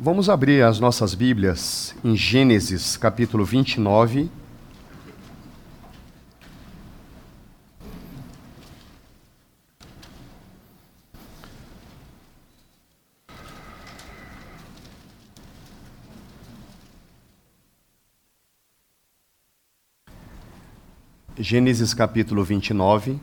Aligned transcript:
Vamos 0.00 0.28
abrir 0.28 0.64
as 0.64 0.80
nossas 0.80 1.14
Bíblias 1.14 1.94
em 2.02 2.16
Gênesis 2.16 2.96
capítulo 2.96 3.44
29. 3.44 4.28
Gênesis 21.38 21.92
capítulo 21.92 22.44
29, 22.44 23.18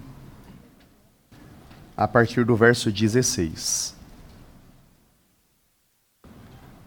a 1.97 2.07
partir 2.07 2.45
do 2.45 2.55
verso 2.55 2.91
16. 2.91 3.98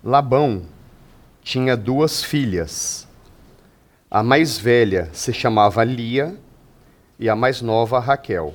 Labão 0.05 0.65
tinha 1.45 1.77
duas 1.77 2.25
filhas. 2.25 3.07
A 4.11 4.21
mais 4.21 4.59
velha 4.59 5.09
se 5.13 5.33
chamava 5.33 5.85
Lia 5.85 6.37
e 7.21 7.29
a 7.29 7.37
mais 7.37 7.63
nova 7.63 8.01
Raquel. 8.01 8.53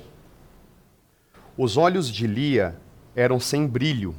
Os 1.56 1.78
olhos 1.78 2.10
de 2.10 2.26
Lia 2.26 2.76
eram 3.16 3.40
sem 3.40 3.66
brilho, 3.66 4.14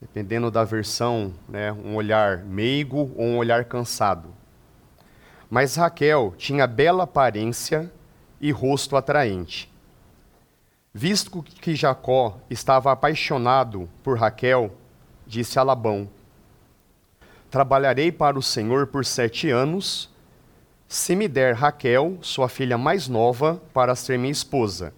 dependendo 0.00 0.50
da 0.50 0.64
versão, 0.64 1.32
né, 1.48 1.70
um 1.72 1.94
olhar 1.94 2.38
meigo 2.38 3.12
ou 3.14 3.24
um 3.24 3.38
olhar 3.38 3.66
cansado. 3.66 4.34
Mas 5.48 5.76
Raquel 5.76 6.34
tinha 6.36 6.66
bela 6.66 7.04
aparência 7.04 7.88
e 8.40 8.50
rosto 8.50 8.96
atraente. 8.96 9.72
Visto 10.92 11.40
que 11.40 11.76
Jacó 11.76 12.36
estava 12.50 12.90
apaixonado 12.90 13.88
por 14.02 14.18
Raquel, 14.18 14.74
disse 15.30 15.60
a 15.60 15.62
Labão: 15.62 16.08
Trabalharei 17.50 18.10
para 18.10 18.36
o 18.36 18.42
Senhor 18.42 18.88
por 18.88 19.04
sete 19.04 19.48
anos, 19.48 20.10
se 20.88 21.14
me 21.14 21.28
der 21.28 21.54
Raquel, 21.54 22.18
sua 22.20 22.48
filha 22.48 22.76
mais 22.76 23.06
nova, 23.06 23.62
para 23.72 23.94
ser 23.94 24.18
minha 24.18 24.32
esposa. 24.32 24.92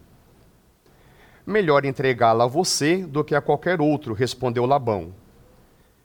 Melhor 1.47 1.85
entregá-la 1.85 2.45
a 2.45 2.49
você 2.49 3.05
do 3.05 3.23
que 3.23 3.35
a 3.35 3.43
qualquer 3.43 3.81
outro, 3.81 4.15
respondeu 4.15 4.65
Labão. 4.65 5.13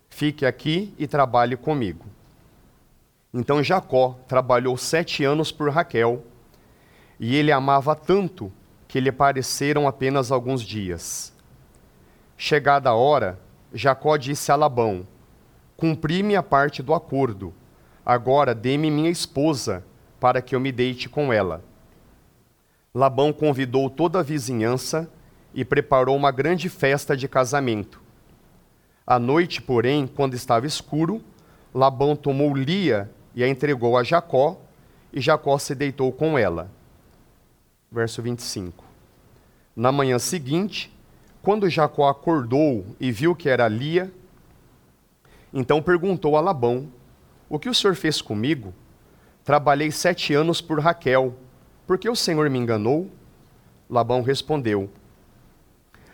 Fique 0.10 0.46
aqui 0.46 0.94
e 0.98 1.08
trabalhe 1.08 1.56
comigo. 1.56 2.06
Então 3.34 3.64
Jacó 3.64 4.20
trabalhou 4.28 4.76
sete 4.76 5.24
anos 5.24 5.52
por 5.52 5.70
Raquel, 5.70 6.24
e 7.20 7.36
ele 7.36 7.52
amava 7.52 7.96
tanto 7.96 8.52
que 8.88 9.00
lhe 9.00 9.12
pareceram 9.12 9.88
apenas 9.88 10.32
alguns 10.32 10.62
dias. 10.62 11.34
Chegada 12.38 12.90
a 12.90 12.96
hora, 12.96 13.40
Jacó 13.74 14.18
disse 14.18 14.52
a 14.52 14.56
Labão: 14.56 15.06
Cumpri 15.76 16.24
minha 16.24 16.42
parte 16.42 16.82
do 16.82 16.94
acordo. 16.94 17.54
Agora 18.06 18.56
dê-me 18.56 18.90
minha 18.90 19.10
esposa, 19.10 19.84
para 20.20 20.42
que 20.42 20.56
eu 20.56 20.60
me 20.60 20.72
deite 20.72 21.10
com 21.10 21.32
ela. 21.32 21.64
Labão 22.94 23.32
convidou 23.32 23.90
toda 23.90 24.20
a 24.20 24.24
vizinhança 24.24 25.10
e 25.54 25.66
preparou 25.66 26.16
uma 26.16 26.32
grande 26.32 26.70
festa 26.70 27.16
de 27.16 27.28
casamento. 27.28 28.02
À 29.06 29.20
noite, 29.20 29.62
porém, 29.62 30.08
quando 30.08 30.34
estava 30.34 30.66
escuro, 30.66 31.22
Labão 31.74 32.16
tomou 32.16 32.56
Lia 32.56 33.12
e 33.36 33.44
a 33.44 33.48
entregou 33.48 33.98
a 33.98 34.04
Jacó, 34.04 34.60
e 35.14 35.22
Jacó 35.22 35.58
se 35.58 35.76
deitou 35.76 36.12
com 36.12 36.38
ela. 36.38 36.72
Verso 37.92 38.22
25. 38.22 38.84
Na 39.76 39.92
manhã 39.92 40.18
seguinte, 40.18 40.92
quando 41.48 41.70
Jacó 41.70 42.10
acordou 42.10 42.86
e 43.00 43.10
viu 43.10 43.34
que 43.34 43.48
era 43.48 43.70
Lia, 43.70 44.12
então 45.54 45.82
perguntou 45.82 46.36
a 46.36 46.42
Labão: 46.42 46.92
O 47.48 47.58
que 47.58 47.70
o 47.70 47.74
senhor 47.74 47.96
fez 47.96 48.22
comigo? 48.22 48.74
Trabalhei 49.46 49.90
sete 49.90 50.34
anos 50.34 50.60
por 50.60 50.78
Raquel. 50.82 51.34
Por 51.88 51.98
que 51.98 52.10
o 52.10 52.18
senhor 52.18 52.50
me 52.50 52.60
enganou? 52.60 53.10
Labão 53.90 54.22
respondeu: 54.22 54.90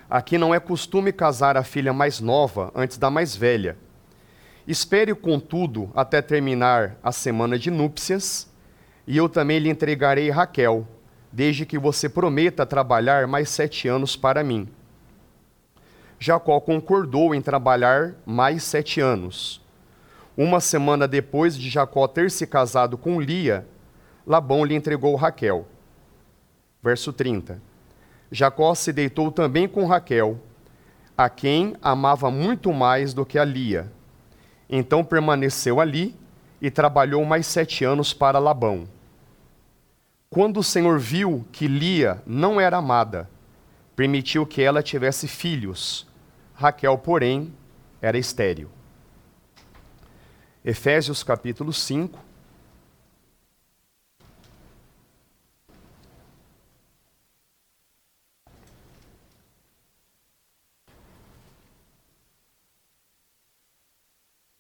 Aqui 0.08 0.38
não 0.38 0.54
é 0.54 0.60
costume 0.60 1.12
casar 1.12 1.58
a 1.58 1.64
filha 1.64 1.92
mais 1.92 2.20
nova 2.20 2.72
antes 2.76 3.00
da 3.00 3.10
mais 3.10 3.36
velha. 3.36 3.76
Espere, 4.68 5.16
contudo, 5.16 5.90
até 5.96 6.22
terminar 6.22 6.96
a 7.02 7.12
semana 7.12 7.58
de 7.58 7.72
núpcias, 7.72 8.48
e 9.08 9.18
eu 9.18 9.28
também 9.28 9.58
lhe 9.58 9.70
entregarei 9.70 10.30
Raquel, 10.30 10.88
desde 11.32 11.66
que 11.66 11.80
você 11.80 12.08
prometa 12.08 12.68
trabalhar 12.68 13.26
mais 13.26 13.50
sete 13.50 13.88
anos 13.88 14.16
para 14.16 14.44
mim. 14.44 14.70
Jacó 16.26 16.58
concordou 16.62 17.36
em 17.36 17.42
trabalhar 17.42 18.16
mais 18.26 18.64
sete 18.64 19.02
anos. 19.02 19.62
Uma 20.38 20.62
semana 20.62 21.06
depois 21.06 21.58
de 21.58 21.70
Jacó 21.70 22.08
ter 22.08 22.32
se 22.32 22.48
casado 22.48 22.98
com 22.98 23.20
Lia, 23.20 23.68
Labão 24.26 24.64
lhe 24.64 24.74
entregou 24.74 25.18
Raquel. 25.18 25.68
Verso 26.82 27.12
30. 27.12 27.62
Jacó 28.32 28.74
se 28.74 28.94
deitou 28.94 29.34
também 29.34 29.68
com 29.68 29.86
Raquel, 29.86 30.40
a 31.18 31.28
quem 31.28 31.76
amava 31.82 32.32
muito 32.32 32.72
mais 32.72 33.14
do 33.14 33.26
que 33.26 33.38
a 33.38 33.44
Lia. 33.44 33.92
Então 34.70 35.04
permaneceu 35.04 35.82
ali 35.82 36.16
e 36.62 36.72
trabalhou 36.72 37.26
mais 37.26 37.48
sete 37.48 37.84
anos 37.84 38.14
para 38.14 38.40
Labão. 38.40 38.88
Quando 40.30 40.62
o 40.62 40.64
Senhor 40.64 40.98
viu 41.00 41.46
que 41.52 41.68
Lia 41.68 42.24
não 42.26 42.62
era 42.62 42.78
amada, 42.78 43.30
permitiu 43.94 44.46
que 44.46 44.62
ela 44.62 44.82
tivesse 44.82 45.28
filhos 45.28 46.08
Raquel, 46.56 46.98
porém, 46.98 47.54
era 48.02 48.18
estéril. 48.18 48.70
Efésios 50.64 51.24
capítulo 51.24 51.74
5. 51.74 52.20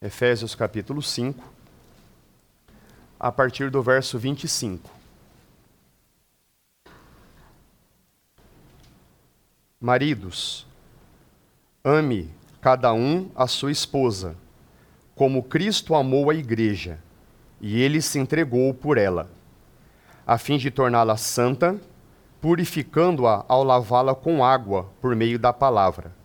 Efésios 0.02 0.54
capítulo 0.54 1.02
5, 1.02 1.42
a 3.18 3.31
partir 3.31 3.72
do 3.72 3.81
verso 3.81 4.20
25. 4.20 4.92
Maridos, 9.80 10.68
Ame 11.85 12.29
cada 12.61 12.94
um 12.94 13.29
a 13.35 13.45
sua 13.45 13.69
esposa, 13.69 14.38
como 15.16 15.44
Cristo 15.44 15.94
amou 15.94 16.29
a 16.29 16.33
igreja, 16.33 16.97
e 17.59 17.81
ele 17.81 18.01
se 18.01 18.17
entregou 18.17 18.73
por 18.73 18.97
ela, 18.97 19.29
a 20.25 20.38
fim 20.38 20.57
de 20.57 20.71
torná-la 20.71 21.17
santa, 21.17 21.75
purificando-a 22.39 23.44
ao 23.49 23.66
lavá-la 23.66 24.16
com 24.16 24.45
água 24.45 24.89
por 25.01 25.13
meio 25.13 25.38
da 25.38 25.51
palavra. 25.51 26.16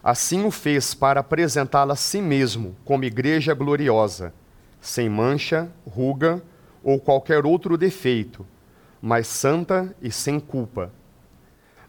Assim 0.00 0.44
o 0.44 0.50
fez 0.52 0.94
para 0.94 1.18
apresentá-la 1.18 1.94
a 1.94 1.96
si 1.96 2.22
mesmo 2.22 2.76
como 2.84 3.02
igreja 3.02 3.54
gloriosa, 3.54 4.32
sem 4.80 5.08
mancha, 5.08 5.68
ruga 5.84 6.40
ou 6.84 7.00
qualquer 7.00 7.44
outro 7.44 7.76
defeito, 7.76 8.46
mas 9.00 9.26
santa 9.26 9.92
e 10.00 10.12
sem 10.12 10.38
culpa. 10.38 10.92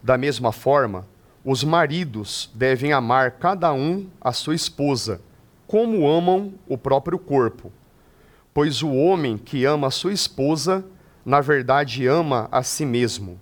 Da 0.02 0.18
mesma 0.18 0.50
forma, 0.50 1.06
os 1.44 1.62
maridos 1.62 2.50
devem 2.54 2.94
amar 2.94 3.32
cada 3.32 3.70
um 3.74 4.08
a 4.18 4.32
sua 4.32 4.54
esposa, 4.54 5.20
como 5.66 6.08
amam 6.08 6.54
o 6.66 6.78
próprio 6.78 7.18
corpo. 7.18 7.70
Pois 8.54 8.82
o 8.82 8.90
homem 8.90 9.36
que 9.36 9.66
ama 9.66 9.88
a 9.88 9.90
sua 9.90 10.12
esposa, 10.12 10.82
na 11.24 11.42
verdade 11.42 12.06
ama 12.06 12.48
a 12.50 12.62
si 12.62 12.86
mesmo. 12.86 13.38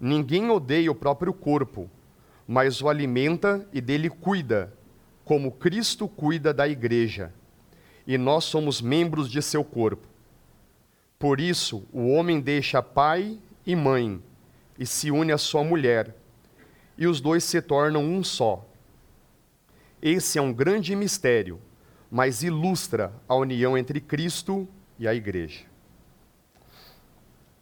Ninguém 0.00 0.48
odeia 0.48 0.90
o 0.90 0.94
próprio 0.94 1.34
corpo, 1.34 1.90
mas 2.48 2.80
o 2.80 2.88
alimenta 2.88 3.66
e 3.74 3.80
dele 3.80 4.08
cuida, 4.08 4.72
como 5.22 5.52
Cristo 5.52 6.08
cuida 6.08 6.54
da 6.54 6.66
igreja. 6.66 7.30
E 8.06 8.16
nós 8.16 8.44
somos 8.44 8.80
membros 8.80 9.30
de 9.30 9.42
seu 9.42 9.62
corpo. 9.62 10.06
Por 11.18 11.40
isso, 11.40 11.84
o 11.92 12.08
homem 12.08 12.40
deixa 12.40 12.82
pai 12.82 13.38
e 13.66 13.76
mãe 13.76 14.22
e 14.78 14.86
se 14.86 15.10
une 15.10 15.32
à 15.32 15.38
sua 15.38 15.64
mulher 15.64 16.14
e 16.98 17.06
os 17.06 17.20
dois 17.20 17.44
se 17.44 17.60
tornam 17.60 18.04
um 18.04 18.24
só. 18.24 18.64
Esse 20.00 20.38
é 20.38 20.42
um 20.42 20.52
grande 20.52 20.94
mistério, 20.94 21.60
mas 22.10 22.42
ilustra 22.42 23.12
a 23.28 23.34
união 23.34 23.76
entre 23.76 24.00
Cristo 24.00 24.68
e 24.98 25.06
a 25.06 25.14
Igreja. 25.14 25.64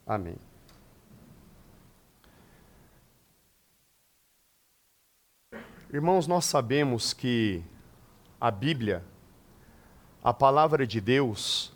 Amém. 0.06 0.36
Irmãos, 5.92 6.26
nós 6.26 6.44
sabemos 6.44 7.12
que 7.12 7.62
a 8.40 8.50
Bíblia, 8.50 9.02
a 10.22 10.34
palavra 10.34 10.86
de 10.86 11.00
Deus, 11.00 11.72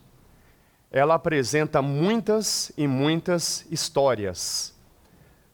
ela 0.90 1.14
apresenta 1.14 1.80
muitas 1.80 2.72
e 2.76 2.86
muitas 2.86 3.66
histórias 3.70 4.77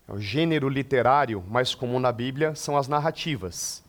o 0.07 0.19
gênero 0.19 0.69
literário 0.69 1.43
mais 1.49 1.75
comum 1.75 1.99
na 1.99 2.13
Bíblia 2.13 2.55
são 2.55 2.77
as 2.77 2.89
narrativas. 2.89 3.83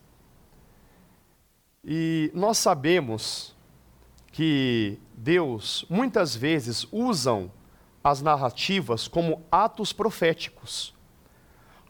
E 1.84 2.30
nós 2.34 2.58
sabemos 2.58 3.54
que 4.32 4.98
Deus 5.14 5.84
muitas 5.88 6.34
vezes 6.34 6.86
usam 6.90 7.50
as 8.02 8.22
narrativas 8.22 9.06
como 9.06 9.42
atos 9.50 9.92
proféticos. 9.92 10.94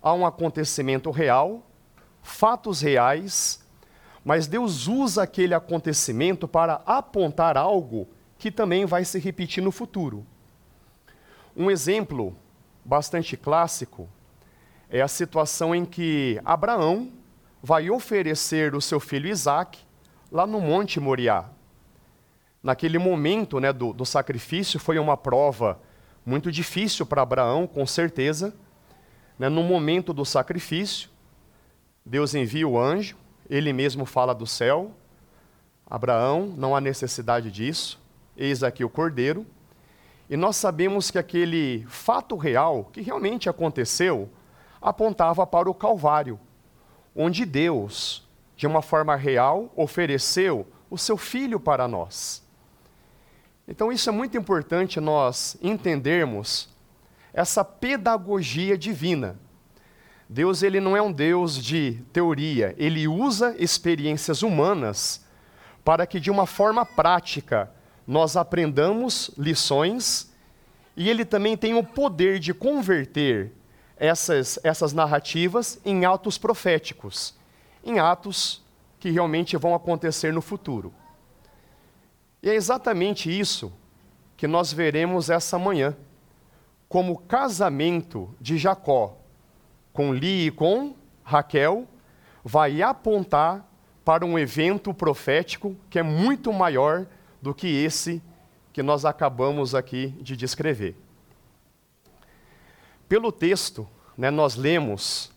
Há 0.02 0.12
um 0.12 0.26
acontecimento 0.26 1.10
real, 1.10 1.64
fatos 2.22 2.80
reais, 2.80 3.64
mas 4.24 4.46
Deus 4.46 4.88
usa 4.88 5.22
aquele 5.22 5.54
acontecimento 5.54 6.48
para 6.48 6.82
apontar 6.84 7.56
algo 7.56 8.08
que 8.38 8.50
também 8.50 8.84
vai 8.84 9.04
se 9.04 9.18
repetir 9.18 9.62
no 9.62 9.70
futuro. 9.70 10.26
Um 11.56 11.70
exemplo 11.70 12.36
bastante 12.84 13.36
clássico 13.36 14.08
é 14.90 15.00
a 15.00 15.08
situação 15.08 15.74
em 15.74 15.84
que 15.84 16.40
Abraão 16.44 17.10
vai 17.62 17.90
oferecer 17.90 18.74
o 18.74 18.80
seu 18.80 19.00
filho 19.00 19.28
Isaac 19.28 19.78
lá 20.30 20.46
no 20.46 20.60
Monte 20.60 21.00
Moriá. 21.00 21.46
Naquele 22.62 22.98
momento 22.98 23.60
né, 23.60 23.72
do, 23.72 23.92
do 23.92 24.04
sacrifício 24.04 24.78
foi 24.78 24.98
uma 24.98 25.16
prova 25.16 25.80
muito 26.24 26.50
difícil 26.50 27.06
para 27.06 27.22
Abraão, 27.22 27.66
com 27.66 27.86
certeza. 27.86 28.54
Né, 29.38 29.48
no 29.48 29.62
momento 29.62 30.12
do 30.12 30.24
sacrifício, 30.24 31.08
Deus 32.04 32.34
envia 32.34 32.66
o 32.66 32.78
anjo, 32.78 33.16
ele 33.48 33.72
mesmo 33.72 34.04
fala 34.06 34.34
do 34.34 34.46
céu. 34.46 34.92
Abraão, 35.88 36.52
não 36.56 36.74
há 36.74 36.80
necessidade 36.80 37.50
disso, 37.50 38.00
eis 38.36 38.62
aqui 38.62 38.84
o 38.84 38.88
cordeiro. 38.88 39.46
E 40.28 40.36
nós 40.36 40.56
sabemos 40.56 41.10
que 41.10 41.18
aquele 41.18 41.84
fato 41.88 42.36
real, 42.36 42.90
que 42.92 43.00
realmente 43.00 43.48
aconteceu, 43.48 44.28
apontava 44.86 45.44
para 45.44 45.68
o 45.68 45.74
Calvário, 45.74 46.38
onde 47.12 47.44
Deus, 47.44 48.24
de 48.56 48.68
uma 48.68 48.80
forma 48.80 49.16
real, 49.16 49.68
ofereceu 49.74 50.64
o 50.88 50.96
seu 50.96 51.16
filho 51.16 51.58
para 51.58 51.88
nós. 51.88 52.40
Então, 53.66 53.90
isso 53.90 54.08
é 54.08 54.12
muito 54.12 54.38
importante 54.38 55.00
nós 55.00 55.56
entendermos 55.60 56.68
essa 57.34 57.64
pedagogia 57.64 58.78
divina. 58.78 59.36
Deus 60.28 60.62
ele 60.62 60.78
não 60.78 60.96
é 60.96 61.02
um 61.02 61.10
Deus 61.10 61.60
de 61.60 62.00
teoria, 62.12 62.72
ele 62.78 63.08
usa 63.08 63.56
experiências 63.58 64.40
humanas 64.40 65.24
para 65.84 66.06
que 66.06 66.20
de 66.20 66.30
uma 66.30 66.46
forma 66.46 66.86
prática 66.86 67.72
nós 68.06 68.36
aprendamos 68.36 69.32
lições 69.36 70.32
e 70.96 71.10
ele 71.10 71.24
também 71.24 71.56
tem 71.56 71.74
o 71.74 71.82
poder 71.82 72.38
de 72.38 72.54
converter 72.54 73.52
essas, 73.96 74.58
essas 74.62 74.92
narrativas 74.92 75.80
em 75.84 76.04
atos 76.04 76.38
proféticos, 76.38 77.34
em 77.84 77.98
atos 77.98 78.62
que 78.98 79.10
realmente 79.10 79.56
vão 79.56 79.74
acontecer 79.74 80.32
no 80.32 80.42
futuro. 80.42 80.92
E 82.42 82.50
é 82.50 82.54
exatamente 82.54 83.30
isso 83.30 83.72
que 84.36 84.46
nós 84.46 84.72
veremos 84.72 85.30
essa 85.30 85.58
manhã, 85.58 85.96
como 86.88 87.18
casamento 87.18 88.34
de 88.40 88.58
Jacó 88.58 89.16
com 89.92 90.12
Li 90.12 90.48
e 90.48 90.50
com 90.50 90.94
Raquel 91.24 91.88
vai 92.44 92.82
apontar 92.82 93.66
para 94.04 94.24
um 94.24 94.38
evento 94.38 94.92
profético 94.92 95.74
que 95.88 95.98
é 95.98 96.02
muito 96.02 96.52
maior 96.52 97.06
do 97.40 97.54
que 97.54 97.66
esse 97.66 98.22
que 98.72 98.82
nós 98.82 99.06
acabamos 99.06 99.74
aqui 99.74 100.08
de 100.20 100.36
descrever. 100.36 100.94
Pelo 103.08 103.30
texto, 103.30 103.88
né, 104.18 104.30
nós 104.30 104.56
lemos 104.56 105.30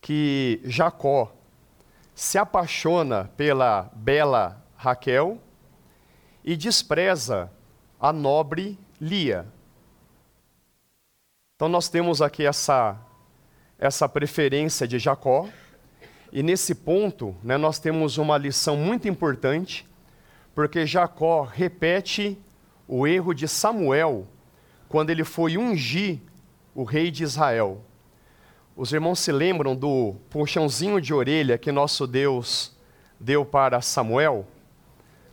que 0.00 0.60
Jacó 0.64 1.30
se 2.14 2.38
apaixona 2.38 3.30
pela 3.36 3.90
bela 3.94 4.64
Raquel 4.76 5.38
e 6.42 6.56
despreza 6.56 7.50
a 8.00 8.12
nobre 8.12 8.78
Lia. 9.00 9.46
Então 11.56 11.68
nós 11.68 11.88
temos 11.88 12.22
aqui 12.22 12.46
essa, 12.46 12.98
essa 13.78 14.08
preferência 14.08 14.88
de 14.88 14.98
Jacó, 14.98 15.48
e 16.32 16.42
nesse 16.42 16.74
ponto 16.74 17.36
né, 17.42 17.58
nós 17.58 17.78
temos 17.78 18.16
uma 18.16 18.38
lição 18.38 18.76
muito 18.76 19.06
importante, 19.06 19.86
porque 20.54 20.86
Jacó 20.86 21.42
repete 21.42 22.38
o 22.88 23.06
erro 23.06 23.34
de 23.34 23.46
Samuel 23.46 24.26
quando 24.88 25.10
ele 25.10 25.24
foi 25.24 25.56
ungir 25.58 26.20
o 26.74 26.84
rei 26.84 27.10
de 27.10 27.22
Israel. 27.22 27.80
Os 28.76 28.92
irmãos 28.92 29.18
se 29.18 29.30
lembram 29.30 29.76
do 29.76 30.14
puxãozinho 30.30 31.00
de 31.00 31.12
orelha 31.12 31.58
que 31.58 31.70
nosso 31.70 32.06
Deus 32.06 32.74
deu 33.20 33.44
para 33.44 33.80
Samuel? 33.80 34.46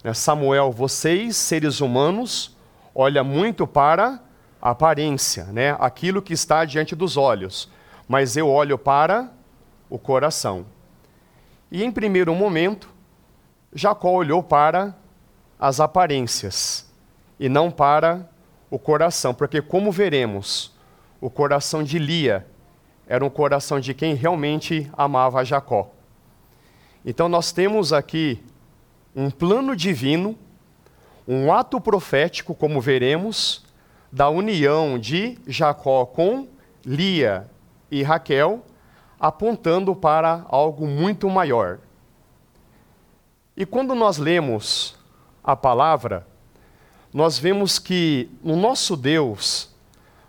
Né, 0.03 0.13
Samuel, 0.13 0.71
vocês, 0.71 1.37
seres 1.37 1.81
humanos, 1.81 2.55
olha 2.93 3.23
muito 3.23 3.65
para 3.65 4.19
a 4.61 4.71
aparência, 4.71 5.45
né? 5.45 5.75
aquilo 5.79 6.21
que 6.21 6.33
está 6.33 6.65
diante 6.65 6.95
dos 6.95 7.15
olhos, 7.15 7.69
mas 8.07 8.35
eu 8.35 8.49
olho 8.49 8.77
para 8.77 9.31
o 9.89 9.97
coração. 9.97 10.65
E 11.71 11.83
em 11.83 11.91
primeiro 11.91 12.33
momento, 12.35 12.89
Jacó 13.73 14.11
olhou 14.11 14.43
para 14.43 14.95
as 15.59 15.79
aparências 15.79 16.89
e 17.39 17.47
não 17.47 17.71
para 17.71 18.27
o 18.69 18.77
coração, 18.77 19.33
porque, 19.33 19.61
como 19.61 19.91
veremos, 19.91 20.73
o 21.21 21.29
coração 21.29 21.83
de 21.83 21.99
Lia 21.99 22.45
era 23.07 23.25
um 23.25 23.29
coração 23.29 23.79
de 23.79 23.93
quem 23.93 24.13
realmente 24.13 24.89
amava 24.93 25.43
Jacó. 25.43 25.91
Então, 27.03 27.27
nós 27.27 27.51
temos 27.51 27.91
aqui 27.91 28.43
um 29.15 29.31
plano 29.31 29.75
divino, 29.75 30.37
um 31.27 31.51
ato 31.51 31.81
profético, 31.81 32.53
como 32.53 32.79
veremos, 32.79 33.63
da 34.11 34.29
união 34.29 34.97
de 34.97 35.37
Jacó 35.47 36.05
com 36.05 36.47
Lia 36.85 37.49
e 37.89 38.03
Raquel, 38.03 38.63
apontando 39.19 39.95
para 39.95 40.45
algo 40.49 40.87
muito 40.87 41.29
maior. 41.29 41.79
E 43.57 43.65
quando 43.65 43.93
nós 43.93 44.17
lemos 44.17 44.95
a 45.43 45.55
palavra, 45.55 46.25
nós 47.13 47.37
vemos 47.37 47.79
que 47.79 48.29
o 48.43 48.55
nosso 48.55 48.95
Deus, 48.95 49.68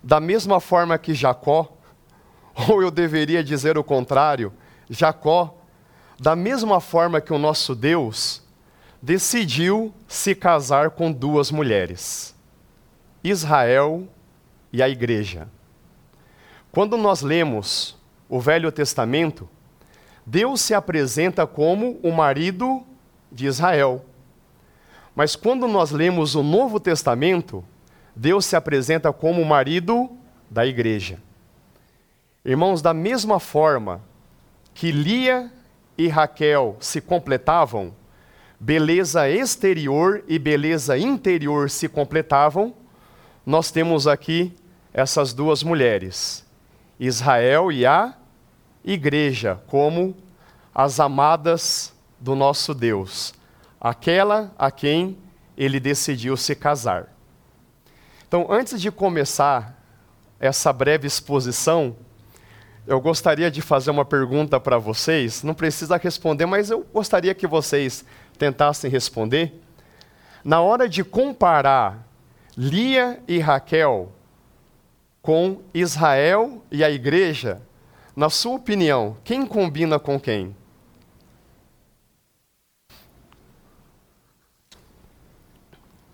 da 0.02 0.20
mesma 0.20 0.61
forma 0.61 0.99
que 0.99 1.14
Jacó, 1.14 1.73
ou 2.69 2.82
eu 2.82 2.91
deveria 2.91 3.43
dizer 3.43 3.79
o 3.79 3.85
contrário, 3.85 4.52
Jacó, 4.88 5.56
da 6.19 6.37
mesma 6.37 6.81
forma 6.81 7.20
que 7.20 7.32
o 7.32 7.38
nosso 7.38 7.75
Deus, 7.75 8.43
decidiu 9.00 9.95
se 10.07 10.35
casar 10.35 10.90
com 10.90 11.11
duas 11.11 11.50
mulheres, 11.50 12.35
Israel 13.25 14.07
e 14.73 14.83
a 14.83 14.88
igreja. 14.88 15.49
Quando 16.71 16.97
nós 16.97 17.23
lemos 17.23 17.97
o 18.28 18.38
Velho 18.38 18.71
Testamento, 18.71 19.49
Deus 20.25 20.61
se 20.61 20.75
apresenta 20.75 21.47
como 21.47 21.99
o 22.02 22.12
marido 22.12 22.85
de 23.33 23.47
Israel. 23.47 24.04
Mas 25.14 25.35
quando 25.35 25.66
nós 25.66 25.90
lemos 25.90 26.35
o 26.35 26.42
Novo 26.42 26.78
Testamento, 26.78 27.64
Deus 28.20 28.44
se 28.44 28.54
apresenta 28.54 29.10
como 29.14 29.40
o 29.40 29.46
marido 29.46 30.10
da 30.50 30.66
igreja. 30.66 31.18
Irmãos, 32.44 32.82
da 32.82 32.92
mesma 32.92 33.40
forma 33.40 34.02
que 34.74 34.92
Lia 34.92 35.50
e 35.96 36.06
Raquel 36.06 36.76
se 36.80 37.00
completavam, 37.00 37.94
beleza 38.60 39.26
exterior 39.30 40.22
e 40.28 40.38
beleza 40.38 40.98
interior 40.98 41.70
se 41.70 41.88
completavam, 41.88 42.74
nós 43.46 43.70
temos 43.70 44.06
aqui 44.06 44.54
essas 44.92 45.32
duas 45.32 45.62
mulheres, 45.62 46.44
Israel 46.98 47.72
e 47.72 47.86
a 47.86 48.14
igreja, 48.84 49.62
como 49.66 50.14
as 50.74 51.00
amadas 51.00 51.90
do 52.20 52.34
nosso 52.34 52.74
Deus, 52.74 53.32
aquela 53.80 54.52
a 54.58 54.70
quem 54.70 55.16
ele 55.56 55.80
decidiu 55.80 56.36
se 56.36 56.54
casar. 56.54 57.18
Então, 58.30 58.46
antes 58.49 58.80
de 58.80 58.92
começar 58.92 59.76
essa 60.38 60.72
breve 60.72 61.04
exposição, 61.04 61.96
eu 62.87 63.00
gostaria 63.00 63.50
de 63.50 63.60
fazer 63.60 63.90
uma 63.90 64.04
pergunta 64.04 64.60
para 64.60 64.78
vocês. 64.78 65.42
Não 65.42 65.52
precisa 65.52 65.96
responder, 65.96 66.46
mas 66.46 66.70
eu 66.70 66.87
gostaria 66.94 67.34
que 67.34 67.44
vocês 67.44 68.04
tentassem 68.38 68.88
responder, 68.88 69.60
na 70.44 70.60
hora 70.60 70.88
de 70.88 71.02
comparar 71.02 72.06
Lia 72.56 73.20
e 73.26 73.40
Raquel 73.40 74.12
com 75.20 75.60
Israel 75.75 76.62
e 76.70 76.84
a 76.84 76.90
igreja, 76.90 77.60
na 78.14 78.30
sua 78.30 78.54
opinião, 78.54 79.16
quem 79.25 79.44
combina 79.44 79.99
com 79.99 80.20
quem? 80.20 80.54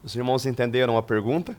Os 0.02 0.16
irmãos 0.16 0.46
entenderam 0.46 0.96
a 0.96 1.02
pergunta? 1.02 1.54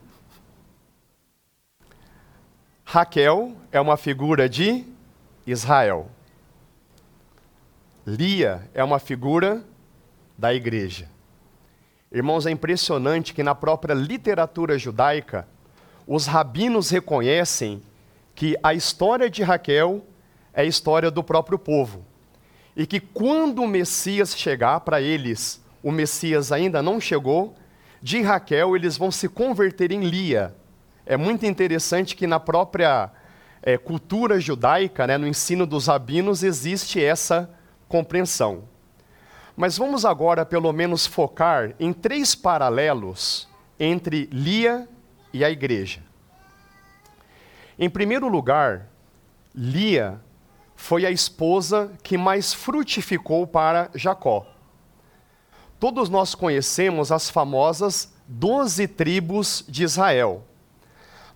Raquel 2.90 3.52
é 3.70 3.78
uma 3.78 3.98
figura 3.98 4.48
de 4.48 4.82
Israel. 5.46 6.10
Lia 8.06 8.66
é 8.72 8.82
uma 8.82 8.98
figura 8.98 9.62
da 10.38 10.54
igreja. 10.54 11.06
Irmãos, 12.10 12.46
é 12.46 12.50
impressionante 12.50 13.34
que 13.34 13.42
na 13.42 13.54
própria 13.54 13.92
literatura 13.92 14.78
judaica, 14.78 15.46
os 16.06 16.24
rabinos 16.24 16.88
reconhecem 16.88 17.82
que 18.34 18.56
a 18.62 18.72
história 18.72 19.28
de 19.28 19.42
Raquel 19.42 20.02
é 20.54 20.62
a 20.62 20.64
história 20.64 21.10
do 21.10 21.22
próprio 21.22 21.58
povo. 21.58 22.02
E 22.74 22.86
que 22.86 23.00
quando 23.00 23.60
o 23.60 23.68
Messias 23.68 24.34
chegar 24.34 24.80
para 24.80 24.98
eles, 24.98 25.62
o 25.82 25.92
Messias 25.92 26.50
ainda 26.50 26.80
não 26.80 26.98
chegou, 26.98 27.54
de 28.00 28.22
Raquel 28.22 28.74
eles 28.74 28.96
vão 28.96 29.10
se 29.10 29.28
converter 29.28 29.92
em 29.92 30.00
Lia. 30.00 30.56
É 31.10 31.16
muito 31.16 31.46
interessante 31.46 32.14
que 32.14 32.26
na 32.26 32.38
própria 32.38 33.10
é, 33.62 33.78
cultura 33.78 34.38
judaica, 34.38 35.06
né, 35.06 35.16
no 35.16 35.26
ensino 35.26 35.66
dos 35.66 35.86
rabinos, 35.86 36.42
existe 36.42 37.02
essa 37.02 37.48
compreensão. 37.88 38.64
Mas 39.56 39.78
vamos 39.78 40.04
agora, 40.04 40.44
pelo 40.44 40.70
menos, 40.70 41.06
focar 41.06 41.74
em 41.80 41.94
três 41.94 42.34
paralelos 42.34 43.48
entre 43.80 44.28
Lia 44.30 44.86
e 45.32 45.42
a 45.42 45.50
igreja. 45.50 46.02
Em 47.78 47.88
primeiro 47.88 48.28
lugar, 48.28 48.86
Lia 49.54 50.20
foi 50.76 51.06
a 51.06 51.10
esposa 51.10 51.90
que 52.02 52.18
mais 52.18 52.52
frutificou 52.52 53.46
para 53.46 53.90
Jacó. 53.94 54.46
Todos 55.80 56.10
nós 56.10 56.34
conhecemos 56.34 57.10
as 57.10 57.30
famosas 57.30 58.12
doze 58.26 58.86
tribos 58.86 59.64
de 59.66 59.84
Israel. 59.84 60.44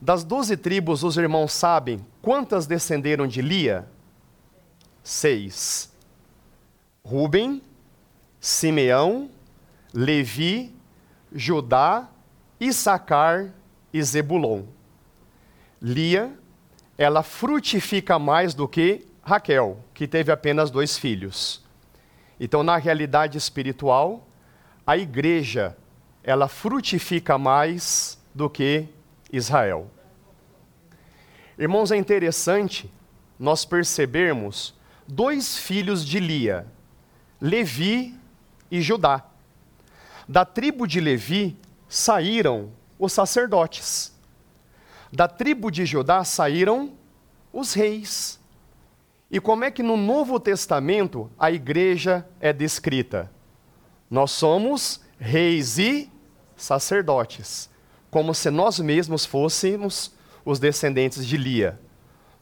Das 0.02 0.24
doze 0.24 0.56
tribos, 0.56 1.04
os 1.04 1.16
irmãos 1.16 1.52
sabem 1.52 2.04
quantas 2.20 2.66
descenderam 2.66 3.24
de 3.24 3.40
Lia? 3.40 3.86
Seis. 5.00 5.92
Ruben, 7.04 7.62
Simeão, 8.40 9.30
Levi, 9.94 10.74
Judá, 11.32 12.08
Issacar 12.58 13.54
e 13.94 14.02
Zebulon. 14.02 14.64
Lia, 15.80 16.36
ela 16.98 17.22
frutifica 17.22 18.18
mais 18.18 18.54
do 18.54 18.66
que 18.66 19.06
Raquel, 19.22 19.78
que 19.94 20.08
teve 20.08 20.32
apenas 20.32 20.68
dois 20.68 20.98
filhos. 20.98 21.64
Então, 22.40 22.64
na 22.64 22.76
realidade 22.76 23.38
espiritual, 23.38 24.26
a 24.84 24.96
igreja, 24.96 25.76
ela 26.24 26.48
frutifica 26.48 27.38
mais 27.38 28.20
do 28.34 28.50
que 28.50 28.88
Israel. 29.32 29.90
Irmãos, 31.58 31.90
é 31.90 31.96
interessante 31.96 32.92
nós 33.38 33.64
percebermos 33.64 34.74
dois 35.08 35.56
filhos 35.56 36.04
de 36.04 36.20
Lia, 36.20 36.66
Levi 37.40 38.14
e 38.70 38.80
Judá. 38.80 39.24
Da 40.28 40.44
tribo 40.44 40.86
de 40.86 41.00
Levi 41.00 41.56
saíram 41.88 42.70
os 42.98 43.12
sacerdotes. 43.12 44.12
Da 45.10 45.26
tribo 45.26 45.70
de 45.70 45.84
Judá 45.84 46.24
saíram 46.24 46.92
os 47.52 47.74
reis. 47.74 48.38
E 49.30 49.40
como 49.40 49.64
é 49.64 49.70
que 49.70 49.82
no 49.82 49.96
Novo 49.96 50.38
Testamento 50.38 51.30
a 51.38 51.50
igreja 51.50 52.26
é 52.38 52.52
descrita? 52.52 53.30
Nós 54.10 54.30
somos 54.30 55.00
reis 55.18 55.78
e 55.78 56.10
sacerdotes 56.56 57.71
como 58.12 58.34
se 58.34 58.50
nós 58.50 58.78
mesmos 58.78 59.24
fôssemos 59.24 60.12
os 60.44 60.58
descendentes 60.58 61.26
de 61.26 61.38
Lia. 61.38 61.80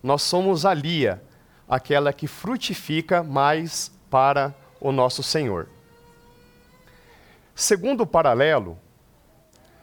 Nós 0.02 0.20
somos 0.20 0.66
a 0.66 0.74
Lia, 0.74 1.22
aquela 1.68 2.12
que 2.12 2.26
frutifica 2.26 3.22
mais 3.22 3.92
para 4.10 4.52
o 4.80 4.90
nosso 4.90 5.22
Senhor. 5.22 5.68
Segundo 7.54 8.00
o 8.00 8.06
paralelo 8.06 8.76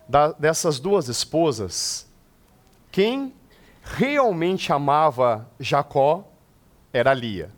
da, 0.10 0.34
dessas 0.34 0.78
duas 0.78 1.08
esposas, 1.08 2.06
quem 2.92 3.34
realmente 3.82 4.74
amava 4.74 5.50
Jacó 5.58 6.28
era 6.92 7.14
Lia. 7.14 7.50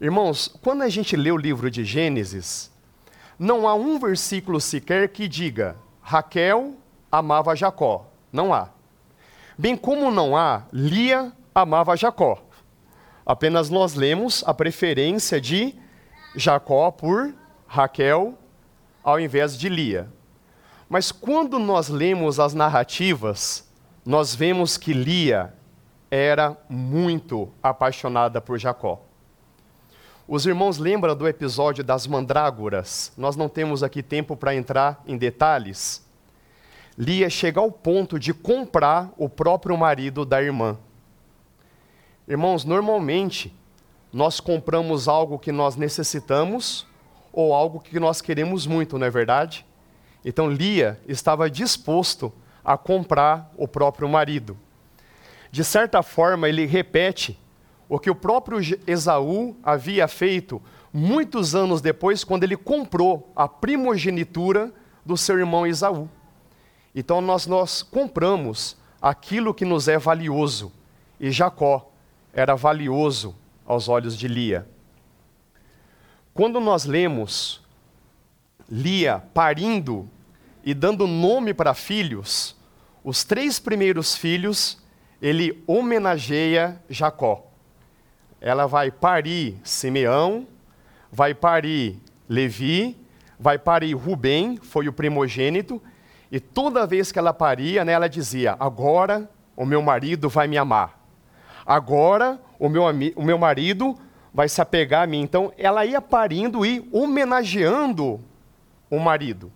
Irmãos, 0.00 0.56
quando 0.62 0.82
a 0.82 0.88
gente 0.88 1.16
lê 1.16 1.32
o 1.32 1.36
livro 1.36 1.68
de 1.68 1.84
Gênesis, 1.84 2.70
não 3.36 3.66
há 3.66 3.74
um 3.74 3.98
versículo 3.98 4.60
sequer 4.60 5.08
que 5.08 5.26
diga 5.26 5.76
Raquel 6.08 6.74
amava 7.10 7.56
Jacó. 7.56 8.06
Não 8.32 8.54
há. 8.54 8.68
Bem 9.58 9.76
como 9.76 10.08
não 10.08 10.36
há, 10.36 10.62
Lia 10.72 11.32
amava 11.52 11.96
Jacó. 11.96 12.38
Apenas 13.26 13.70
nós 13.70 13.94
lemos 13.94 14.44
a 14.46 14.54
preferência 14.54 15.40
de 15.40 15.74
Jacó 16.36 16.92
por 16.92 17.34
Raquel 17.66 18.38
ao 19.02 19.18
invés 19.18 19.58
de 19.58 19.68
Lia. 19.68 20.08
Mas 20.88 21.10
quando 21.10 21.58
nós 21.58 21.88
lemos 21.88 22.38
as 22.38 22.54
narrativas, 22.54 23.68
nós 24.04 24.32
vemos 24.32 24.76
que 24.76 24.92
Lia 24.92 25.52
era 26.08 26.56
muito 26.68 27.50
apaixonada 27.60 28.40
por 28.40 28.60
Jacó. 28.60 29.02
Os 30.28 30.44
irmãos 30.44 30.76
lembram 30.76 31.14
do 31.14 31.28
episódio 31.28 31.84
das 31.84 32.04
mandrágoras? 32.04 33.12
Nós 33.16 33.36
não 33.36 33.48
temos 33.48 33.84
aqui 33.84 34.02
tempo 34.02 34.36
para 34.36 34.56
entrar 34.56 35.00
em 35.06 35.16
detalhes. 35.16 36.04
Lia 36.98 37.30
chega 37.30 37.60
ao 37.60 37.70
ponto 37.70 38.18
de 38.18 38.34
comprar 38.34 39.12
o 39.16 39.28
próprio 39.28 39.76
marido 39.76 40.24
da 40.24 40.42
irmã. 40.42 40.76
Irmãos, 42.26 42.64
normalmente 42.64 43.54
nós 44.12 44.40
compramos 44.40 45.06
algo 45.06 45.38
que 45.38 45.52
nós 45.52 45.76
necessitamos 45.76 46.84
ou 47.32 47.54
algo 47.54 47.78
que 47.78 48.00
nós 48.00 48.20
queremos 48.20 48.66
muito, 48.66 48.98
não 48.98 49.06
é 49.06 49.10
verdade? 49.10 49.64
Então 50.24 50.50
Lia 50.50 50.98
estava 51.06 51.48
disposto 51.48 52.32
a 52.64 52.76
comprar 52.76 53.52
o 53.56 53.68
próprio 53.68 54.08
marido. 54.08 54.58
De 55.52 55.62
certa 55.62 56.02
forma, 56.02 56.48
ele 56.48 56.66
repete 56.66 57.38
o 57.88 57.98
que 57.98 58.10
o 58.10 58.14
próprio 58.14 58.58
Esaú 58.86 59.56
havia 59.62 60.08
feito 60.08 60.60
muitos 60.92 61.54
anos 61.54 61.80
depois, 61.80 62.24
quando 62.24 62.44
ele 62.44 62.56
comprou 62.56 63.30
a 63.36 63.46
primogenitura 63.46 64.72
do 65.04 65.16
seu 65.16 65.38
irmão 65.38 65.66
Esaú. 65.66 66.08
Então 66.94 67.20
nós, 67.20 67.46
nós 67.46 67.82
compramos 67.82 68.76
aquilo 69.00 69.54
que 69.54 69.64
nos 69.64 69.86
é 69.88 69.98
valioso. 69.98 70.72
E 71.20 71.30
Jacó 71.30 71.92
era 72.32 72.54
valioso 72.56 73.34
aos 73.64 73.88
olhos 73.88 74.16
de 74.16 74.26
Lia. 74.26 74.68
Quando 76.34 76.60
nós 76.60 76.84
lemos 76.84 77.62
Lia 78.68 79.22
parindo 79.32 80.10
e 80.64 80.74
dando 80.74 81.06
nome 81.06 81.54
para 81.54 81.72
filhos, 81.72 82.56
os 83.04 83.22
três 83.22 83.60
primeiros 83.60 84.16
filhos 84.16 84.78
ele 85.22 85.62
homenageia 85.66 86.82
Jacó 86.90 87.45
ela 88.40 88.66
vai 88.66 88.90
parir 88.90 89.60
Simeão, 89.64 90.46
vai 91.10 91.34
parir 91.34 92.00
Levi, 92.28 92.96
vai 93.38 93.58
parir 93.58 93.94
Rubem, 93.94 94.58
foi 94.62 94.88
o 94.88 94.92
primogênito, 94.92 95.80
e 96.30 96.40
toda 96.40 96.86
vez 96.86 97.12
que 97.12 97.18
ela 97.18 97.32
paria, 97.32 97.84
né, 97.84 97.92
ela 97.92 98.08
dizia: 98.08 98.56
Agora 98.58 99.28
o 99.56 99.64
meu 99.64 99.80
marido 99.80 100.28
vai 100.28 100.46
me 100.46 100.58
amar. 100.58 101.00
Agora 101.64 102.40
o 102.58 102.68
meu, 102.68 102.84
o 103.16 103.22
meu 103.22 103.38
marido 103.38 103.96
vai 104.32 104.48
se 104.48 104.60
apegar 104.60 105.04
a 105.04 105.06
mim. 105.06 105.20
Então 105.20 105.52
ela 105.56 105.84
ia 105.84 106.00
parindo 106.00 106.64
e 106.64 106.86
homenageando 106.92 108.20
o 108.90 108.98
marido. 108.98 109.50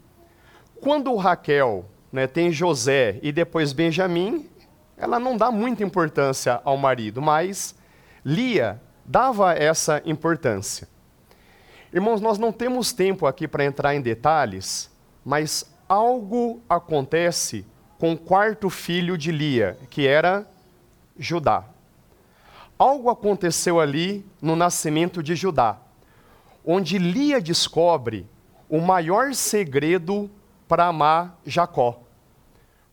Quando 0.80 1.14
Raquel 1.16 1.84
né, 2.10 2.26
tem 2.26 2.50
José 2.50 3.18
e 3.22 3.30
depois 3.30 3.72
Benjamim, 3.72 4.49
ela 4.96 5.18
não 5.18 5.37
dá 5.37 5.50
muita 5.50 5.84
importância 5.84 6.60
ao 6.64 6.76
marido, 6.76 7.20
mas 7.20 7.75
Lia 8.25 8.81
dava 9.05 9.55
essa 9.55 10.03
importância. 10.05 10.89
Irmãos, 11.93 12.21
nós 12.21 12.39
não 12.39 12.53
temos 12.53 12.93
tempo 12.93 13.27
aqui 13.27 13.49
para 13.49 13.65
entrar 13.65 13.95
em 13.95 14.00
detalhes, 14.00 14.91
mas 15.25 15.69
algo 15.89 16.62
acontece 16.69 17.67
com 17.99 18.12
o 18.12 18.19
quarto 18.19 18.71
filho 18.71 19.19
de 19.19 19.33
Lia, 19.33 19.77
que 19.91 20.07
era 20.07 20.47
Judá. 21.19 21.65
Algo 22.79 23.11
aconteceu 23.11 23.81
ali 23.81 24.25
no 24.41 24.55
nascimento 24.55 25.23
de 25.23 25.35
Judá, 25.35 25.79
onde 26.65 26.97
Lia 26.97 27.41
descobre 27.41 28.27
o 28.69 28.81
maior 28.81 29.35
segredo 29.35 30.31
para 30.69 30.87
amar 30.87 31.39
Jacó. 31.45 32.00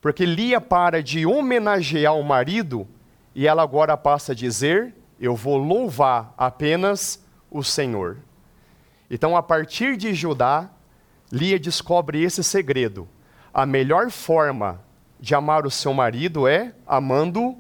Porque 0.02 0.26
Lia 0.26 0.60
para 0.60 1.04
de 1.04 1.26
homenagear 1.26 2.16
o 2.16 2.24
marido 2.24 2.88
e 3.36 3.48
ela 3.48 3.62
agora 3.62 3.96
passa 3.96 4.32
a 4.32 4.36
dizer 4.36 4.96
eu 5.20 5.36
vou 5.36 5.58
louvar 5.58 6.34
apenas 6.38 7.24
o 7.50 7.64
Senhor. 7.64 8.18
Então, 9.10 9.36
a 9.36 9.42
partir 9.42 9.98
de 9.98 10.14
Judá, 10.14 10.70
Lia 11.32 11.60
descobre 11.60 12.22
esse 12.22 12.44
segredo. 12.44 13.08
A 13.54 13.66
melhor 13.66 14.12
forma 14.12 14.82
de 15.20 15.34
amar 15.34 15.66
o 15.66 15.72
seu 15.72 15.94
marido 15.94 16.48
é 16.48 16.74
amando 16.86 17.58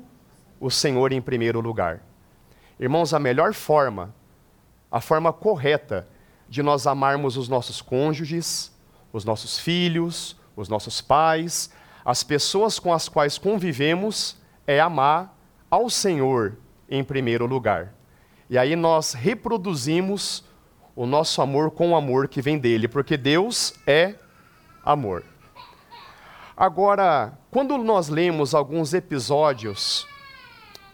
o 0.60 0.70
Senhor 0.70 1.12
em 1.12 1.22
primeiro 1.22 1.60
lugar. 1.60 2.02
Irmãos, 2.80 3.14
a 3.14 3.20
melhor 3.20 3.54
forma, 3.54 4.14
a 4.92 5.02
forma 5.02 5.34
correta 5.34 6.08
de 6.48 6.62
nós 6.62 6.86
amarmos 6.86 7.36
os 7.36 7.50
nossos 7.50 7.82
cônjuges, 7.82 8.72
os 9.12 9.26
nossos 9.26 9.60
filhos, 9.60 10.36
os 10.56 10.70
nossos 10.70 11.02
pais, 11.02 11.72
as 12.06 12.24
pessoas 12.24 12.80
com 12.80 12.94
as 12.94 13.10
quais 13.10 13.38
convivemos, 13.38 14.38
é 14.66 14.80
amar 14.80 15.36
ao 15.70 15.90
Senhor 15.90 16.58
em 16.90 17.04
primeiro 17.04 17.46
lugar. 17.46 17.94
E 18.50 18.58
aí 18.58 18.76
nós 18.76 19.14
reproduzimos 19.14 20.44
o 20.96 21.06
nosso 21.06 21.42
amor 21.42 21.72
com 21.72 21.92
o 21.92 21.96
amor 21.96 22.28
que 22.28 22.42
vem 22.42 22.58
dele, 22.58 22.88
porque 22.88 23.18
Deus 23.18 23.74
é 23.86 24.16
amor. 24.84 25.24
Agora, 26.56 27.38
quando 27.52 27.78
nós 27.78 28.10
lemos 28.10 28.56
alguns 28.56 28.94
episódios 28.94 30.08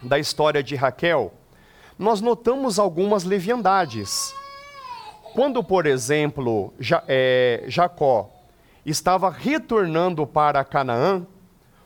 da 0.02 0.20
história 0.20 0.62
de 0.62 0.76
Raquel, 0.76 1.34
nós 1.98 2.20
notamos 2.20 2.80
algumas 2.80 3.24
leviandades. 3.24 4.36
Quando, 5.34 5.64
por 5.64 5.86
exemplo, 5.86 6.74
é, 7.08 7.64
Jacó 7.68 8.30
estava 8.86 9.30
retornando 9.30 10.28
para 10.28 10.66
Canaã, 10.66 11.26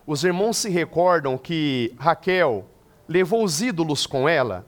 os 0.07 0.23
irmãos 0.23 0.57
se 0.57 0.69
recordam 0.69 1.37
que 1.37 1.93
Raquel 1.99 2.65
levou 3.07 3.43
os 3.43 3.61
ídolos 3.61 4.05
com 4.05 4.27
ela. 4.27 4.65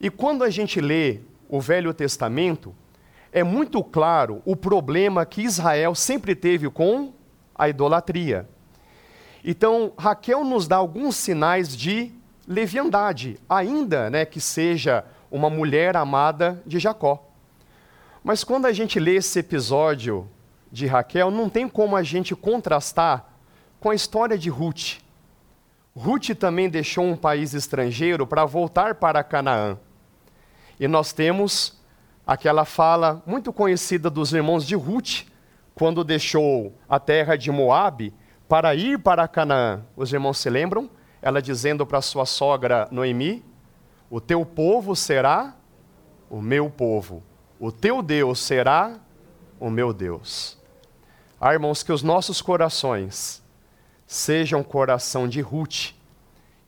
E 0.00 0.10
quando 0.10 0.44
a 0.44 0.50
gente 0.50 0.80
lê 0.80 1.20
o 1.48 1.60
Velho 1.60 1.92
Testamento, 1.92 2.74
é 3.32 3.42
muito 3.42 3.82
claro 3.82 4.42
o 4.44 4.54
problema 4.54 5.24
que 5.24 5.42
Israel 5.42 5.94
sempre 5.94 6.34
teve 6.34 6.68
com 6.68 7.12
a 7.54 7.68
idolatria. 7.68 8.48
Então, 9.44 9.92
Raquel 9.98 10.44
nos 10.44 10.68
dá 10.68 10.76
alguns 10.76 11.16
sinais 11.16 11.76
de 11.76 12.12
leviandade, 12.46 13.38
ainda 13.48 14.10
né, 14.10 14.24
que 14.24 14.40
seja 14.40 15.04
uma 15.30 15.48
mulher 15.48 15.96
amada 15.96 16.62
de 16.66 16.78
Jacó. 16.78 17.28
Mas 18.22 18.44
quando 18.44 18.66
a 18.66 18.72
gente 18.72 19.00
lê 19.00 19.16
esse 19.16 19.38
episódio 19.38 20.28
de 20.70 20.86
Raquel, 20.86 21.30
não 21.30 21.48
tem 21.48 21.68
como 21.68 21.96
a 21.96 22.02
gente 22.02 22.36
contrastar 22.36 23.26
com 23.80 23.90
a 23.90 23.94
história 23.94 24.38
de 24.38 24.48
Ruth. 24.48 25.01
Ruth 25.94 26.30
também 26.38 26.70
deixou 26.70 27.04
um 27.04 27.16
país 27.16 27.52
estrangeiro 27.52 28.26
para 28.26 28.44
voltar 28.44 28.94
para 28.94 29.22
Canaã. 29.22 29.78
E 30.80 30.88
nós 30.88 31.12
temos 31.12 31.78
aquela 32.26 32.64
fala 32.64 33.22
muito 33.26 33.52
conhecida 33.52 34.08
dos 34.08 34.32
irmãos 34.32 34.66
de 34.66 34.74
Ruth, 34.74 35.26
quando 35.74 36.02
deixou 36.02 36.72
a 36.88 36.98
terra 36.98 37.36
de 37.36 37.50
Moabe 37.50 38.14
para 38.48 38.74
ir 38.74 38.98
para 38.98 39.28
Canaã. 39.28 39.82
Os 39.96 40.12
irmãos 40.12 40.38
se 40.38 40.48
lembram? 40.48 40.88
Ela 41.20 41.42
dizendo 41.42 41.86
para 41.86 42.00
sua 42.00 42.24
sogra 42.24 42.88
Noemi: 42.90 43.44
O 44.08 44.20
teu 44.20 44.46
povo 44.46 44.96
será 44.96 45.54
o 46.30 46.40
meu 46.40 46.70
povo, 46.70 47.22
o 47.60 47.70
teu 47.70 48.02
Deus 48.02 48.40
será 48.40 48.98
o 49.60 49.68
meu 49.68 49.92
Deus. 49.92 50.58
Ah, 51.38 51.52
irmãos, 51.52 51.82
que 51.82 51.92
os 51.92 52.02
nossos 52.02 52.40
corações 52.40 53.41
sejam 54.12 54.62
coração 54.62 55.26
de 55.26 55.40
Ruth, 55.40 55.94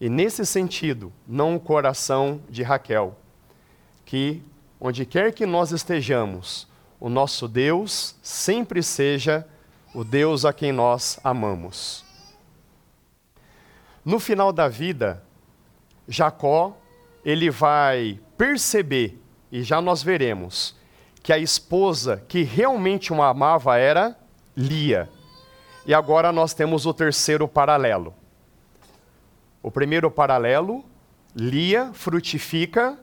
e 0.00 0.08
nesse 0.08 0.46
sentido, 0.46 1.12
não 1.28 1.56
o 1.56 1.60
coração 1.60 2.40
de 2.48 2.62
Raquel. 2.62 3.18
Que, 4.06 4.42
onde 4.80 5.04
quer 5.04 5.30
que 5.30 5.44
nós 5.44 5.70
estejamos, 5.70 6.66
o 6.98 7.10
nosso 7.10 7.46
Deus 7.46 8.16
sempre 8.22 8.82
seja 8.82 9.46
o 9.94 10.02
Deus 10.02 10.46
a 10.46 10.54
quem 10.54 10.72
nós 10.72 11.20
amamos. 11.22 12.02
No 14.02 14.18
final 14.18 14.50
da 14.50 14.66
vida, 14.66 15.22
Jacó, 16.08 16.74
ele 17.22 17.50
vai 17.50 18.18
perceber, 18.38 19.20
e 19.52 19.62
já 19.62 19.82
nós 19.82 20.02
veremos, 20.02 20.74
que 21.22 21.30
a 21.30 21.38
esposa 21.38 22.24
que 22.26 22.42
realmente 22.42 23.12
o 23.12 23.22
amava 23.22 23.76
era 23.76 24.18
Lia. 24.56 25.10
E 25.86 25.92
agora 25.92 26.32
nós 26.32 26.54
temos 26.54 26.86
o 26.86 26.94
terceiro 26.94 27.46
paralelo. 27.46 28.14
O 29.62 29.70
primeiro 29.70 30.10
paralelo, 30.10 30.84
Lia 31.34 31.92
frutifica 31.92 32.98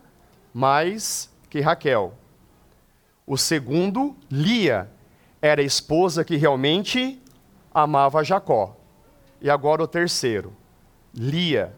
mais 0.53 1.29
que 1.49 1.59
Raquel. 1.59 2.13
O 3.25 3.37
segundo, 3.37 4.15
Lia, 4.29 4.89
era 5.41 5.61
a 5.61 5.65
esposa 5.65 6.23
que 6.23 6.37
realmente 6.37 7.21
amava 7.73 8.23
Jacó. 8.23 8.77
E 9.39 9.49
agora 9.49 9.83
o 9.83 9.87
terceiro, 9.87 10.55
Lia. 11.13 11.73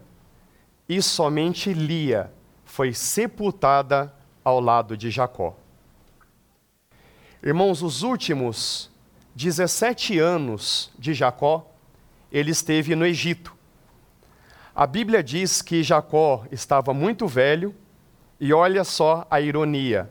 E 0.88 1.00
somente 1.02 1.72
Lia 1.72 2.32
foi 2.64 2.92
sepultada 2.92 4.12
ao 4.42 4.60
lado 4.60 4.96
de 4.96 5.10
Jacó. 5.10 5.56
Irmãos, 7.42 7.82
os 7.82 8.02
últimos 8.02 8.90
17 9.34 10.18
anos 10.18 10.92
de 10.98 11.12
Jacó, 11.12 11.68
ele 12.30 12.50
esteve 12.50 12.94
no 12.94 13.04
Egito. 13.04 13.54
A 14.74 14.86
Bíblia 14.86 15.22
diz 15.22 15.62
que 15.62 15.82
Jacó 15.82 16.44
estava 16.50 16.94
muito 16.94 17.26
velho, 17.26 17.74
e 18.40 18.52
olha 18.52 18.84
só 18.84 19.26
a 19.30 19.40
ironia. 19.40 20.10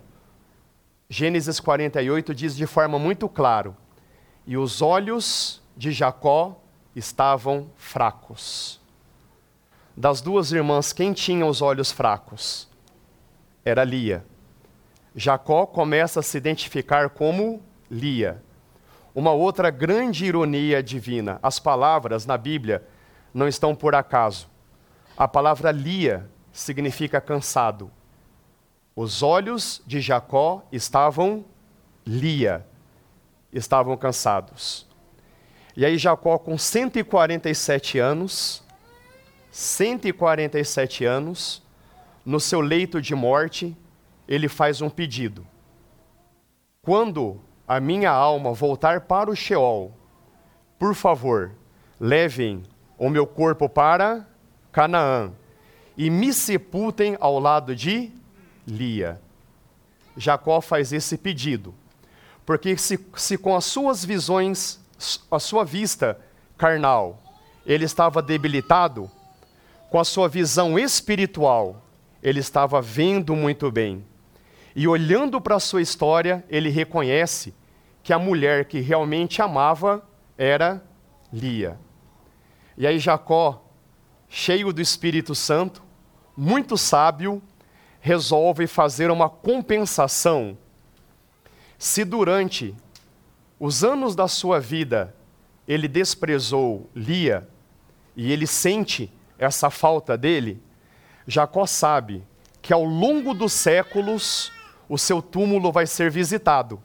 Gênesis 1.10 1.60
48 1.60 2.34
diz 2.34 2.56
de 2.56 2.66
forma 2.66 2.98
muito 2.98 3.30
clara: 3.30 3.76
E 4.48 4.58
os 4.58 4.82
olhos 4.82 5.62
de 5.76 5.92
Jacó 5.92 6.60
estavam 6.96 7.70
fracos. 7.76 8.82
Das 9.96 10.22
duas 10.22 10.52
irmãs, 10.52 10.92
quem 10.92 11.14
tinha 11.14 11.46
os 11.46 11.62
olhos 11.62 11.92
fracos? 11.92 12.68
Era 13.64 13.84
Lia. 13.84 14.26
Jacó 15.16 15.66
começa 15.66 16.20
a 16.20 16.24
se 16.24 16.38
identificar 16.38 17.10
como 17.10 17.62
Lia. 17.92 18.42
Uma 19.16 19.32
outra 19.32 19.70
grande 19.70 20.26
ironia 20.26 20.82
divina: 20.82 21.40
as 21.42 21.60
palavras 21.60 22.26
na 22.26 22.38
Bíblia 22.38 22.86
não 23.34 23.48
estão 23.48 23.76
por 23.76 23.96
acaso. 23.96 24.48
A 25.16 25.28
palavra 25.28 25.72
Lia 25.72 26.30
significa 26.52 27.22
cansado. 27.22 27.92
Os 28.96 29.24
olhos 29.24 29.82
de 29.86 30.00
Jacó 30.02 30.64
estavam 30.72 31.46
Lia, 32.06 32.66
estavam 33.52 33.96
cansados. 33.98 34.88
E 35.76 35.86
aí 35.86 35.98
Jacó 35.98 36.38
com 36.38 36.58
147 36.58 37.98
anos, 37.98 38.64
147 39.52 41.06
anos, 41.06 41.64
no 42.26 42.40
seu 42.40 42.62
leito 42.62 43.02
de 43.02 43.16
morte, 43.16 43.76
ele 44.28 44.48
faz 44.48 44.82
um 44.82 44.90
pedido. 44.90 45.46
Quando 46.82 47.42
a 47.76 47.80
minha 47.80 48.12
alma 48.12 48.54
voltar 48.54 49.02
para 49.02 49.32
o 49.32 49.36
Sheol, 49.36 49.92
por 50.78 50.94
favor, 50.94 51.54
levem 52.00 52.62
o 53.00 53.10
meu 53.10 53.26
corpo 53.26 53.68
para 53.68 54.28
Canaã 54.72 55.32
e 55.98 56.08
me 56.08 56.32
sepultem 56.32 57.18
ao 57.20 57.40
lado 57.40 57.76
de 57.76 58.12
Lia. 58.68 59.20
Jacó 60.16 60.62
faz 60.62 60.94
esse 60.94 61.18
pedido, 61.18 61.74
porque 62.46 62.78
se, 62.78 63.04
se 63.16 63.40
com 63.40 63.56
as 63.56 63.66
suas 63.66 64.06
visões, 64.06 64.80
a 65.32 65.40
sua 65.40 65.66
vista 65.66 66.20
carnal, 66.56 67.24
ele 67.66 67.86
estava 67.86 68.22
debilitado, 68.22 69.10
com 69.90 70.00
a 70.00 70.06
sua 70.06 70.30
visão 70.30 70.78
espiritual, 70.78 71.84
ele 72.22 72.40
estava 72.40 72.80
vendo 72.84 73.36
muito 73.36 73.72
bem. 73.72 74.06
E 74.76 74.88
olhando 74.88 75.42
para 75.42 75.56
a 75.56 75.60
sua 75.60 75.82
história, 75.82 76.46
ele 76.52 76.70
reconhece 76.70 77.52
que 78.04 78.12
a 78.12 78.20
mulher 78.20 78.66
que 78.66 78.82
realmente 78.82 79.42
amava 79.42 80.06
era 80.38 80.84
Lia. 81.32 81.80
E 82.78 82.86
aí 82.86 83.00
Jacó, 83.00 83.66
cheio 84.28 84.74
do 84.74 84.82
Espírito 84.82 85.34
Santo, 85.34 85.82
muito 86.36 86.78
sábio, 86.78 87.42
resolve 88.02 88.68
fazer 88.68 89.10
uma 89.10 89.30
compensação. 89.30 90.58
Se 91.78 92.04
durante 92.04 92.76
os 93.58 93.84
anos 93.84 94.16
da 94.16 94.28
sua 94.28 94.60
vida 94.60 95.16
ele 95.66 95.88
desprezou 95.88 96.90
Lia 96.94 97.48
e 98.16 98.32
ele 98.32 98.46
sente 98.46 99.10
essa 99.40 99.70
falta 99.70 100.18
dele, 100.18 100.62
Jacó 101.26 101.66
sabe 101.66 102.24
que 102.62 102.74
ao 102.74 102.84
longo 102.84 103.34
dos 103.34 103.54
séculos 103.54 104.52
o 104.90 104.98
seu 104.98 105.22
túmulo 105.22 105.72
vai 105.72 105.88
ser 105.88 106.12
visitado. 106.12 106.82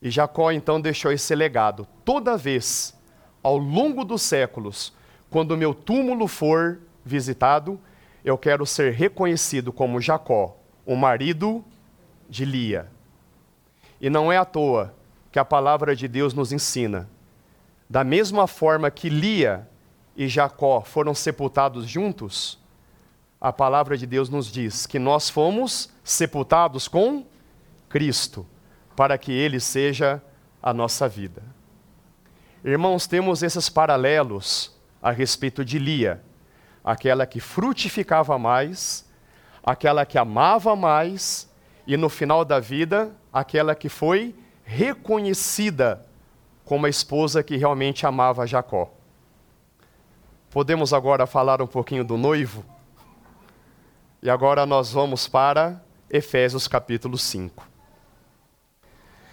E 0.00 0.10
Jacó 0.10 0.50
então 0.50 0.80
deixou 0.80 1.12
esse 1.12 1.34
legado. 1.34 1.86
Toda 2.04 2.36
vez, 2.36 2.96
ao 3.42 3.56
longo 3.56 4.04
dos 4.04 4.22
séculos, 4.22 4.92
quando 5.30 5.56
meu 5.56 5.74
túmulo 5.74 6.26
for 6.26 6.80
visitado, 7.04 7.80
eu 8.24 8.36
quero 8.36 8.66
ser 8.66 8.92
reconhecido 8.92 9.72
como 9.72 10.00
Jacó, 10.00 10.56
o 10.84 10.96
marido 10.96 11.64
de 12.28 12.44
Lia. 12.44 12.90
E 14.00 14.10
não 14.10 14.32
é 14.32 14.36
à 14.36 14.44
toa 14.44 14.94
que 15.30 15.38
a 15.38 15.44
palavra 15.44 15.94
de 15.94 16.08
Deus 16.08 16.34
nos 16.34 16.52
ensina. 16.52 17.08
Da 17.88 18.02
mesma 18.02 18.46
forma 18.46 18.90
que 18.90 19.08
Lia 19.08 19.68
e 20.16 20.28
Jacó 20.28 20.80
foram 20.80 21.14
sepultados 21.14 21.86
juntos, 21.86 22.58
a 23.40 23.52
palavra 23.52 23.96
de 23.96 24.06
Deus 24.06 24.28
nos 24.28 24.50
diz 24.50 24.86
que 24.86 24.98
nós 24.98 25.30
fomos 25.30 25.92
sepultados 26.02 26.88
com 26.88 27.24
Cristo, 27.88 28.46
para 28.96 29.18
que 29.18 29.30
Ele 29.30 29.60
seja 29.60 30.22
a 30.62 30.72
nossa 30.72 31.06
vida. 31.08 31.42
Irmãos, 32.64 33.06
temos 33.06 33.42
esses 33.42 33.68
paralelos 33.68 34.74
a 35.00 35.12
respeito 35.12 35.64
de 35.64 35.78
Lia, 35.78 36.20
aquela 36.82 37.26
que 37.26 37.38
frutificava 37.38 38.38
mais, 38.38 39.08
aquela 39.62 40.04
que 40.06 40.18
amava 40.18 40.74
mais, 40.74 41.48
e 41.86 41.96
no 41.96 42.08
final 42.08 42.44
da 42.44 42.58
vida, 42.58 43.12
aquela 43.32 43.74
que 43.74 43.88
foi 43.88 44.34
reconhecida 44.64 46.04
como 46.64 46.86
a 46.86 46.88
esposa 46.88 47.44
que 47.44 47.56
realmente 47.56 48.04
amava 48.04 48.46
Jacó. 48.46 48.92
Podemos 50.50 50.92
agora 50.92 51.26
falar 51.26 51.62
um 51.62 51.66
pouquinho 51.66 52.02
do 52.02 52.16
noivo? 52.16 52.64
E 54.20 54.28
agora 54.28 54.66
nós 54.66 54.90
vamos 54.90 55.28
para 55.28 55.80
Efésios 56.10 56.66
capítulo 56.66 57.16
5. 57.16 57.75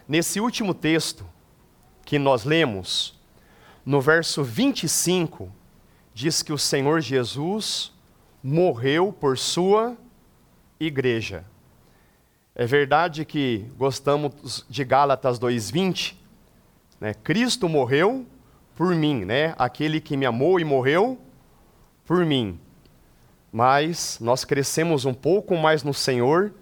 Nesse 0.08 0.42
último 0.42 0.74
texto 0.74 1.26
que 2.04 2.20
nós 2.20 2.44
lemos, 2.44 3.18
no 3.86 4.02
verso 4.02 4.44
25, 4.44 5.50
diz 6.14 6.42
que 6.42 6.52
o 6.52 6.58
Senhor 6.58 7.00
Jesus 7.00 7.94
morreu 8.44 9.14
por 9.14 9.38
sua 9.38 9.98
igreja. 10.80 11.46
É 12.54 12.66
verdade 12.66 13.24
que 13.24 13.66
gostamos 13.78 14.66
de 14.70 14.84
Gálatas 14.84 15.40
2:20, 15.40 16.16
né? 17.00 17.14
Cristo 17.14 17.70
morreu 17.70 18.26
por 18.76 18.94
mim, 18.94 19.24
né? 19.24 19.56
Aquele 19.58 20.02
que 20.02 20.18
me 20.18 20.26
amou 20.26 20.60
e 20.60 20.66
morreu 20.66 21.18
por 22.06 22.26
mim. 22.26 22.60
Mas 23.52 24.20
nós 24.20 24.44
crescemos 24.44 25.06
um 25.06 25.14
pouco 25.14 25.56
mais 25.56 25.82
no 25.82 25.94
Senhor 25.94 26.54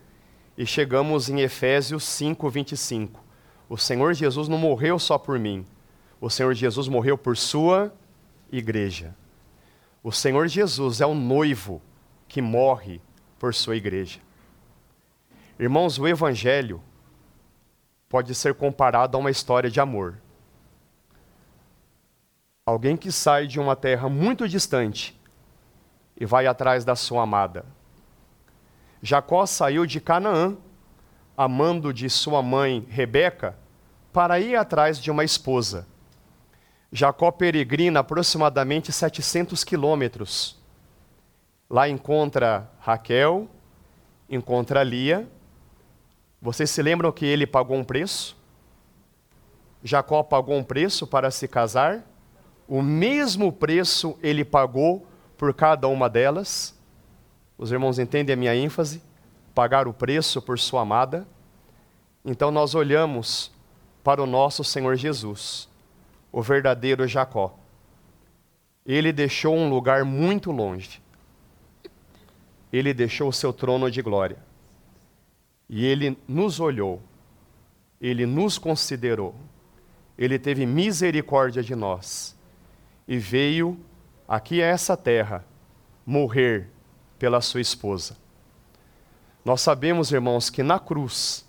e 0.56 0.66
chegamos 0.66 1.28
em 1.28 1.42
Efésios 1.42 2.04
5:25. 2.04 3.31
O 3.72 3.78
Senhor 3.78 4.14
Jesus 4.14 4.50
não 4.50 4.58
morreu 4.58 5.00
só 5.00 5.18
por 5.18 5.40
mim. 5.40 5.66
O 6.20 6.30
Senhor 6.30 6.54
Jesus 6.54 6.90
morreu 6.90 7.18
por 7.18 7.38
sua 7.38 7.94
igreja. 8.52 9.16
O 10.04 10.12
Senhor 10.12 10.46
Jesus 10.50 11.00
é 11.00 11.06
o 11.06 11.16
noivo 11.16 11.82
que 12.28 12.42
morre 12.42 13.00
por 13.40 13.54
sua 13.54 13.78
igreja. 13.78 14.20
Irmãos, 15.58 15.98
o 15.98 16.06
Evangelho 16.06 16.84
pode 18.10 18.36
ser 18.36 18.56
comparado 18.56 19.16
a 19.16 19.20
uma 19.22 19.32
história 19.32 19.72
de 19.72 19.80
amor. 19.80 20.18
Alguém 22.66 22.98
que 22.98 23.10
sai 23.10 23.48
de 23.48 23.58
uma 23.58 23.78
terra 23.78 24.10
muito 24.10 24.50
distante 24.50 25.18
e 26.20 26.26
vai 26.26 26.46
atrás 26.46 26.84
da 26.84 26.98
sua 26.98 27.24
amada. 27.24 27.66
Jacó 29.02 29.46
saiu 29.46 29.86
de 29.86 30.02
Canaã, 30.02 30.58
amando 31.38 31.94
de 31.94 32.10
sua 32.10 32.44
mãe 32.44 32.86
Rebeca, 32.90 33.61
para 34.12 34.40
ir 34.40 34.56
atrás 34.56 35.00
de 35.00 35.10
uma 35.10 35.24
esposa. 35.24 35.88
Jacó 36.92 37.32
peregrina 37.32 38.02
aproximadamente 38.02 38.92
700 38.92 39.64
quilômetros. 39.64 40.60
Lá 41.70 41.88
encontra 41.88 42.70
Raquel, 42.80 43.48
encontra 44.30 44.84
Lia 44.84 45.28
vocês 46.42 46.72
se 46.72 46.82
lembram 46.82 47.12
que 47.12 47.24
ele 47.24 47.46
pagou 47.46 47.78
um 47.78 47.84
preço? 47.84 48.36
Jacó 49.84 50.24
pagou 50.24 50.58
um 50.58 50.64
preço 50.64 51.06
para 51.06 51.30
se 51.30 51.48
casar? 51.48 52.04
O 52.68 52.82
mesmo 52.82 53.54
preço 53.54 54.18
ele 54.24 54.44
pagou 54.44 55.06
por 55.38 55.54
cada 55.54 55.88
uma 55.88 56.10
delas? 56.10 56.76
Os 57.60 57.72
irmãos 57.72 58.00
entendem 58.00 58.34
a 58.34 58.36
minha 58.36 58.56
ênfase? 58.56 59.04
Pagar 59.54 59.88
o 59.88 59.94
preço 59.94 60.42
por 60.42 60.58
sua 60.58 60.82
amada? 60.82 61.28
Então 62.26 62.50
nós 62.50 62.74
olhamos 62.74 63.52
para 64.04 64.22
o 64.22 64.26
nosso 64.26 64.64
Senhor 64.64 64.96
Jesus, 64.96 65.70
o 66.32 66.42
verdadeiro 66.42 67.08
Jacó. 67.08 67.58
Ele 68.86 69.12
deixou 69.12 69.56
um 69.56 69.70
lugar 69.70 70.04
muito 70.04 70.52
longe. 70.52 71.02
Ele 72.72 72.94
deixou 72.94 73.30
o 73.30 73.34
seu 73.34 73.52
trono 73.52 73.92
de 73.92 74.02
glória 74.02 74.38
e 75.74 75.86
ele 75.86 76.18
nos 76.28 76.60
olhou, 76.60 77.02
ele 78.02 78.26
nos 78.26 78.58
considerou, 78.58 79.34
ele 80.18 80.38
teve 80.38 80.66
misericórdia 80.66 81.64
de 81.64 81.74
nós 81.74 82.36
e 83.08 83.18
veio 83.18 83.80
aqui 84.28 84.62
a 84.62 84.66
essa 84.66 84.98
terra 84.98 85.46
morrer 86.06 86.68
pela 87.18 87.40
sua 87.40 87.62
esposa. 87.62 88.18
Nós 89.46 89.62
sabemos, 89.62 90.12
irmãos, 90.12 90.50
que 90.50 90.62
na 90.62 90.78
cruz 90.78 91.46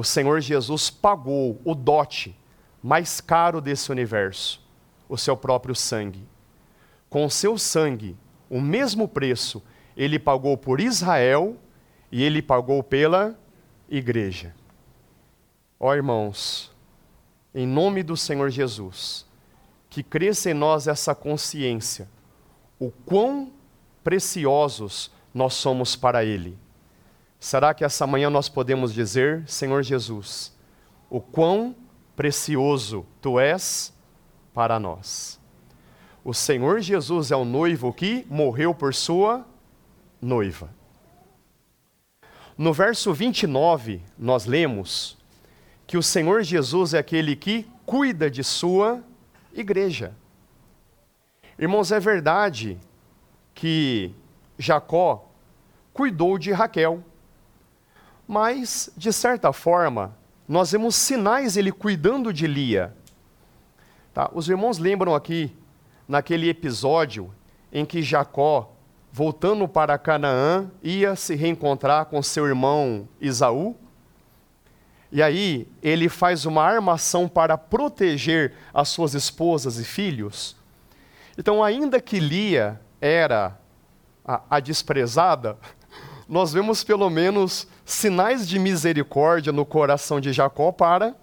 o 0.00 0.04
Senhor 0.04 0.40
Jesus 0.40 0.88
pagou 0.88 1.60
o 1.62 1.74
dote 1.74 2.34
mais 2.82 3.20
caro 3.20 3.60
desse 3.60 3.92
universo, 3.92 4.66
o 5.06 5.18
seu 5.18 5.36
próprio 5.36 5.74
sangue. 5.74 6.26
Com 7.10 7.26
o 7.26 7.30
seu 7.30 7.58
sangue, 7.58 8.16
o 8.48 8.62
mesmo 8.62 9.06
preço, 9.06 9.62
ele 9.94 10.18
pagou 10.18 10.56
por 10.56 10.80
Israel 10.80 11.54
e 12.10 12.22
ele 12.22 12.40
pagou 12.40 12.82
pela 12.82 13.38
igreja. 13.90 14.54
Ó 15.78 15.94
irmãos, 15.94 16.72
em 17.54 17.66
nome 17.66 18.02
do 18.02 18.16
Senhor 18.16 18.48
Jesus, 18.48 19.26
que 19.90 20.02
cresça 20.02 20.50
em 20.50 20.54
nós 20.54 20.88
essa 20.88 21.14
consciência, 21.14 22.08
o 22.78 22.90
quão 22.90 23.52
preciosos 24.02 25.10
nós 25.34 25.52
somos 25.52 25.94
para 25.94 26.24
Ele. 26.24 26.56
Será 27.40 27.72
que 27.72 27.82
essa 27.82 28.06
manhã 28.06 28.28
nós 28.28 28.50
podemos 28.50 28.92
dizer, 28.92 29.42
Senhor 29.48 29.82
Jesus, 29.82 30.54
o 31.08 31.22
quão 31.22 31.74
precioso 32.14 33.06
Tu 33.18 33.40
és 33.40 33.94
para 34.52 34.78
nós? 34.78 35.40
O 36.22 36.34
Senhor 36.34 36.80
Jesus 36.80 37.30
é 37.30 37.36
o 37.36 37.46
noivo 37.46 37.94
que 37.94 38.26
morreu 38.28 38.74
por 38.74 38.92
sua 38.92 39.46
noiva. 40.20 40.68
No 42.58 42.74
verso 42.74 43.14
29, 43.14 44.02
nós 44.18 44.44
lemos 44.44 45.16
que 45.86 45.96
o 45.96 46.02
Senhor 46.02 46.42
Jesus 46.42 46.92
é 46.92 46.98
aquele 46.98 47.34
que 47.34 47.66
cuida 47.86 48.30
de 48.30 48.44
sua 48.44 49.02
igreja. 49.54 50.14
Irmãos, 51.58 51.90
é 51.90 51.98
verdade 51.98 52.78
que 53.54 54.14
Jacó 54.58 55.26
cuidou 55.92 56.38
de 56.38 56.52
Raquel, 56.52 57.02
mas, 58.30 58.88
de 58.96 59.12
certa 59.12 59.52
forma, 59.52 60.16
nós 60.46 60.70
vemos 60.70 60.94
sinais 60.94 61.56
ele 61.56 61.72
cuidando 61.72 62.32
de 62.32 62.46
Lia. 62.46 62.94
Tá? 64.14 64.30
Os 64.32 64.48
irmãos 64.48 64.78
lembram 64.78 65.16
aqui, 65.16 65.52
naquele 66.06 66.48
episódio 66.48 67.34
em 67.72 67.84
que 67.84 68.02
Jacó 68.04 68.72
voltando 69.12 69.66
para 69.66 69.98
Canaã, 69.98 70.70
ia 70.80 71.16
se 71.16 71.34
reencontrar 71.34 72.06
com 72.06 72.22
seu 72.22 72.46
irmão 72.46 73.08
Isaú. 73.20 73.74
E 75.10 75.20
aí 75.20 75.66
ele 75.82 76.08
faz 76.08 76.46
uma 76.46 76.62
armação 76.62 77.26
para 77.28 77.58
proteger 77.58 78.54
as 78.72 78.90
suas 78.90 79.12
esposas 79.12 79.76
e 79.76 79.84
filhos. 79.84 80.54
Então, 81.36 81.64
ainda 81.64 82.00
que 82.00 82.20
Lia 82.20 82.80
era 83.00 83.58
a, 84.24 84.40
a 84.48 84.60
desprezada, 84.60 85.58
nós 86.30 86.52
vemos 86.52 86.84
pelo 86.84 87.10
menos 87.10 87.66
sinais 87.84 88.48
de 88.48 88.56
misericórdia 88.56 89.52
no 89.52 89.66
coração 89.66 90.20
de 90.20 90.32
Jacó 90.32 90.70
para 90.70 91.16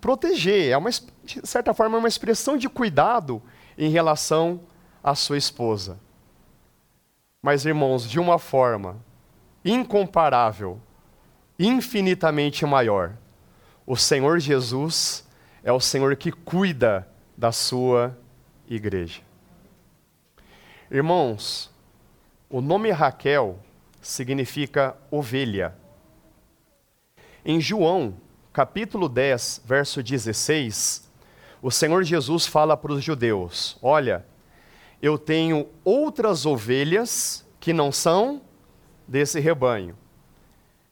proteger. 0.00 0.72
É 0.72 0.76
uma, 0.76 0.90
de 0.90 1.40
certa 1.44 1.72
forma, 1.72 1.96
uma 1.96 2.08
expressão 2.08 2.56
de 2.56 2.68
cuidado 2.68 3.40
em 3.78 3.90
relação 3.90 4.60
à 5.04 5.14
sua 5.14 5.38
esposa. 5.38 6.00
Mas, 7.40 7.64
irmãos, 7.64 8.10
de 8.10 8.18
uma 8.18 8.40
forma 8.40 8.96
incomparável, 9.64 10.80
infinitamente 11.56 12.66
maior, 12.66 13.12
o 13.86 13.96
Senhor 13.96 14.40
Jesus 14.40 15.24
é 15.62 15.70
o 15.70 15.78
Senhor 15.78 16.16
que 16.16 16.32
cuida 16.32 17.06
da 17.36 17.52
sua 17.52 18.18
igreja. 18.68 19.20
Irmãos, 20.90 21.70
o 22.48 22.60
nome 22.60 22.90
Raquel 22.90 23.60
significa 24.00 24.96
ovelha. 25.10 25.74
Em 27.44 27.60
João, 27.60 28.14
capítulo 28.52 29.08
10, 29.08 29.62
verso 29.64 30.02
16, 30.02 31.10
o 31.62 31.70
Senhor 31.70 32.02
Jesus 32.04 32.46
fala 32.46 32.76
para 32.76 32.92
os 32.92 33.02
judeus: 33.02 33.78
Olha, 33.82 34.24
eu 35.02 35.18
tenho 35.18 35.68
outras 35.84 36.46
ovelhas 36.46 37.46
que 37.58 37.72
não 37.72 37.90
são 37.92 38.42
desse 39.06 39.40
rebanho. 39.40 39.96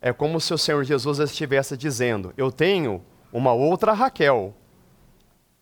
É 0.01 0.13
como 0.13 0.41
se 0.41 0.55
o 0.55 0.59
Senhor 0.59 0.85
Jesus 0.85 1.19
estivesse 1.19 1.77
dizendo: 1.77 2.33
Eu 2.37 2.53
tenho 2.53 3.03
uma 3.33 3.53
outra 3.53 3.93
Raquel, 3.93 4.55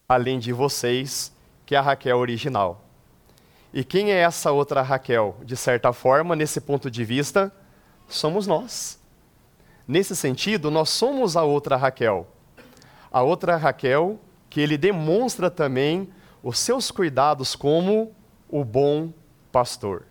além 0.09 0.39
de 0.39 0.53
vocês, 0.53 1.33
que 1.65 1.75
é 1.75 1.79
a 1.79 1.83
Raquel 1.83 2.19
original. 2.19 2.86
E 3.77 3.85
quem 3.85 4.11
é 4.11 4.21
essa 4.21 4.53
outra 4.53 4.81
Raquel? 4.81 5.37
De 5.45 5.55
certa 5.55 5.93
forma, 5.93 6.35
nesse 6.35 6.63
ponto 6.63 6.91
de 6.91 7.05
vista, 7.05 7.53
somos 8.09 8.47
nós. 8.47 8.99
Nesse 9.87 10.17
sentido, 10.17 10.71
nós 10.71 10.89
somos 10.89 11.37
a 11.37 11.43
outra 11.43 11.77
Raquel. 11.77 12.27
A 13.13 13.21
outra 13.21 13.55
Raquel 13.55 14.19
que 14.49 14.63
ele 14.63 14.79
demonstra 14.79 15.51
também 15.51 16.09
os 16.43 16.59
seus 16.59 16.91
cuidados 16.91 17.55
como 17.55 18.15
o 18.49 18.65
bom 18.65 19.13
pastor. 19.53 20.05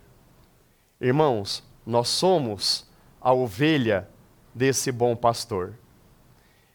Irmãos, 1.02 1.64
nós 1.84 2.08
somos 2.08 2.88
a 3.20 3.34
ovelha 3.34 4.08
desse 4.54 4.92
bom 4.92 5.16
pastor. 5.16 5.74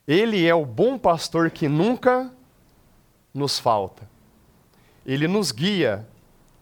Ele 0.08 0.44
é 0.44 0.54
o 0.56 0.66
bom 0.66 0.98
pastor 0.98 1.52
que 1.52 1.68
nunca 1.68 2.32
nos 3.32 3.60
falta. 3.60 4.10
Ele 5.06 5.28
nos 5.28 5.52
guia 5.52 6.04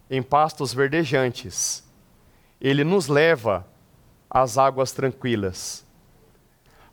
em 0.09 0.21
pastos 0.21 0.73
verdejantes. 0.73 1.83
Ele 2.59 2.83
nos 2.83 3.07
leva 3.07 3.65
às 4.29 4.57
águas 4.57 4.91
tranquilas. 4.91 5.85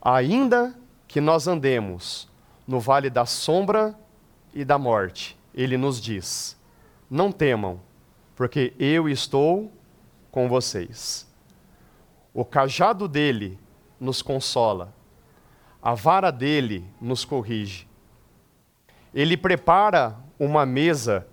Ainda 0.00 0.74
que 1.08 1.20
nós 1.20 1.46
andemos 1.48 2.28
no 2.66 2.78
vale 2.78 3.10
da 3.10 3.24
sombra 3.24 3.98
e 4.54 4.64
da 4.64 4.78
morte, 4.78 5.36
ele 5.54 5.76
nos 5.76 6.00
diz: 6.00 6.56
Não 7.10 7.32
temam, 7.32 7.80
porque 8.34 8.74
eu 8.78 9.08
estou 9.08 9.72
com 10.30 10.48
vocês. 10.48 11.26
O 12.34 12.44
cajado 12.44 13.08
dele 13.08 13.58
nos 13.98 14.20
consola, 14.20 14.92
a 15.82 15.94
vara 15.94 16.30
dele 16.30 16.84
nos 17.00 17.24
corrige. 17.24 17.88
Ele 19.14 19.36
prepara 19.36 20.16
uma 20.38 20.66
mesa 20.66 21.26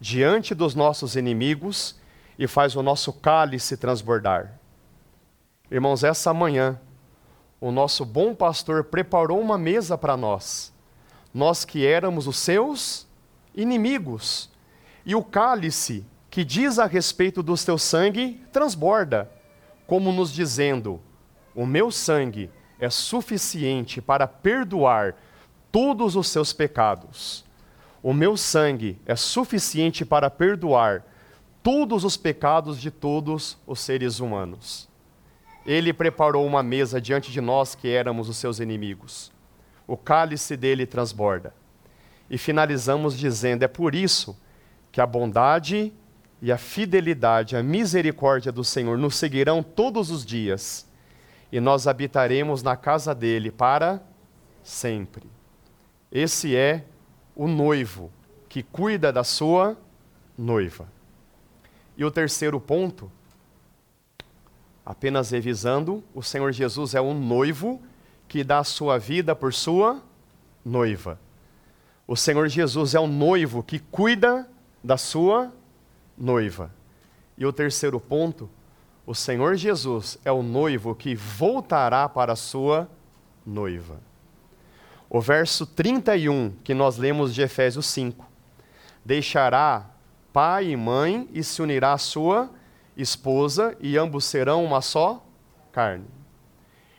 diante 0.00 0.54
dos 0.54 0.74
nossos 0.74 1.14
inimigos 1.14 1.94
e 2.38 2.46
faz 2.46 2.74
o 2.74 2.82
nosso 2.82 3.12
cálice 3.12 3.76
transbordar. 3.76 4.58
Irmãos, 5.70 6.02
essa 6.02 6.32
manhã, 6.32 6.80
o 7.60 7.70
nosso 7.70 8.06
bom 8.06 8.34
pastor 8.34 8.84
preparou 8.84 9.38
uma 9.38 9.58
mesa 9.58 9.98
para 9.98 10.16
nós, 10.16 10.72
nós 11.34 11.66
que 11.66 11.86
éramos 11.86 12.26
os 12.26 12.38
seus 12.38 13.06
inimigos, 13.54 14.50
e 15.04 15.14
o 15.14 15.22
cálice 15.22 16.06
que 16.30 16.44
diz 16.44 16.78
a 16.78 16.86
respeito 16.86 17.42
do 17.42 17.54
teu 17.56 17.76
sangue 17.76 18.42
transborda, 18.50 19.30
como 19.86 20.10
nos 20.12 20.32
dizendo: 20.32 20.98
O 21.54 21.66
meu 21.66 21.90
sangue 21.90 22.50
é 22.78 22.88
suficiente 22.88 24.00
para 24.00 24.26
perdoar 24.26 25.14
todos 25.70 26.16
os 26.16 26.28
seus 26.28 26.54
pecados. 26.54 27.44
O 28.02 28.12
meu 28.12 28.36
sangue 28.36 28.98
é 29.04 29.14
suficiente 29.14 30.04
para 30.04 30.30
perdoar 30.30 31.04
todos 31.62 32.04
os 32.04 32.16
pecados 32.16 32.80
de 32.80 32.90
todos 32.90 33.58
os 33.66 33.80
seres 33.80 34.20
humanos. 34.20 34.88
Ele 35.66 35.92
preparou 35.92 36.46
uma 36.46 36.62
mesa 36.62 37.00
diante 37.00 37.30
de 37.30 37.40
nós 37.40 37.74
que 37.74 37.88
éramos 37.88 38.28
os 38.28 38.38
seus 38.38 38.58
inimigos. 38.58 39.30
O 39.86 39.96
cálice 39.96 40.56
dele 40.56 40.86
transborda. 40.86 41.54
E 42.30 42.38
finalizamos 42.38 43.18
dizendo: 43.18 43.64
é 43.64 43.68
por 43.68 43.94
isso 43.94 44.38
que 44.90 45.00
a 45.00 45.06
bondade 45.06 45.92
e 46.40 46.50
a 46.50 46.56
fidelidade, 46.56 47.54
a 47.54 47.62
misericórdia 47.62 48.50
do 48.50 48.64
Senhor 48.64 48.96
nos 48.96 49.16
seguirão 49.16 49.62
todos 49.62 50.10
os 50.10 50.24
dias, 50.24 50.88
e 51.52 51.60
nós 51.60 51.86
habitaremos 51.86 52.62
na 52.62 52.76
casa 52.76 53.14
dele 53.14 53.50
para 53.50 54.02
sempre. 54.62 55.24
Esse 56.10 56.56
é 56.56 56.84
o 57.34 57.46
noivo 57.46 58.10
que 58.48 58.62
cuida 58.62 59.12
da 59.12 59.24
sua 59.24 59.76
noiva. 60.36 60.88
E 61.96 62.04
o 62.04 62.10
terceiro 62.10 62.60
ponto, 62.60 63.10
apenas 64.84 65.30
revisando, 65.30 66.02
o 66.14 66.22
Senhor 66.22 66.52
Jesus 66.52 66.94
é 66.94 67.00
um 67.00 67.14
noivo 67.14 67.80
que 68.26 68.42
dá 68.42 68.58
a 68.58 68.64
sua 68.64 68.98
vida 68.98 69.34
por 69.36 69.52
sua 69.52 70.02
noiva. 70.64 71.18
O 72.06 72.16
Senhor 72.16 72.48
Jesus 72.48 72.94
é 72.94 73.00
um 73.00 73.06
noivo 73.06 73.62
que 73.62 73.78
cuida 73.78 74.48
da 74.82 74.96
sua 74.96 75.52
noiva. 76.16 76.72
E 77.36 77.46
o 77.46 77.52
terceiro 77.52 78.00
ponto, 78.00 78.50
o 79.06 79.14
Senhor 79.14 79.56
Jesus 79.56 80.18
é 80.24 80.32
o 80.32 80.42
noivo 80.42 80.94
que 80.94 81.14
voltará 81.14 82.08
para 82.08 82.32
a 82.32 82.36
sua 82.36 82.88
noiva. 83.46 84.09
O 85.10 85.20
verso 85.20 85.66
31 85.66 86.54
que 86.64 86.72
nós 86.72 86.96
lemos 86.96 87.34
de 87.34 87.42
Efésios 87.42 87.84
5: 87.86 88.24
Deixará 89.04 89.90
pai 90.32 90.68
e 90.68 90.76
mãe 90.76 91.28
e 91.32 91.44
se 91.44 91.60
unirá 91.60 91.92
à 91.92 91.98
sua 91.98 92.48
esposa, 92.96 93.76
e 93.78 93.98
ambos 93.98 94.24
serão 94.24 94.64
uma 94.64 94.80
só 94.80 95.22
carne. 95.72 96.06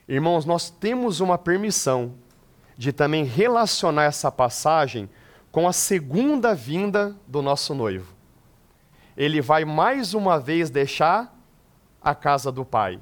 Irmãos, 0.07 0.45
nós 0.45 0.69
temos 0.69 1.21
uma 1.21 1.37
permissão 1.37 2.13
de 2.77 2.91
também 2.91 3.23
relacionar 3.23 4.03
essa 4.03 4.29
passagem 4.29 5.09
com 5.51 5.67
a 5.67 5.73
segunda 5.73 6.53
vinda 6.53 7.15
do 7.25 7.41
nosso 7.41 7.73
noivo 7.73 8.21
ele 9.15 9.41
vai 9.41 9.65
mais 9.65 10.13
uma 10.13 10.39
vez 10.39 10.69
deixar 10.69 11.31
a 12.01 12.15
casa 12.15 12.51
do 12.51 12.65
Pai. 12.65 12.99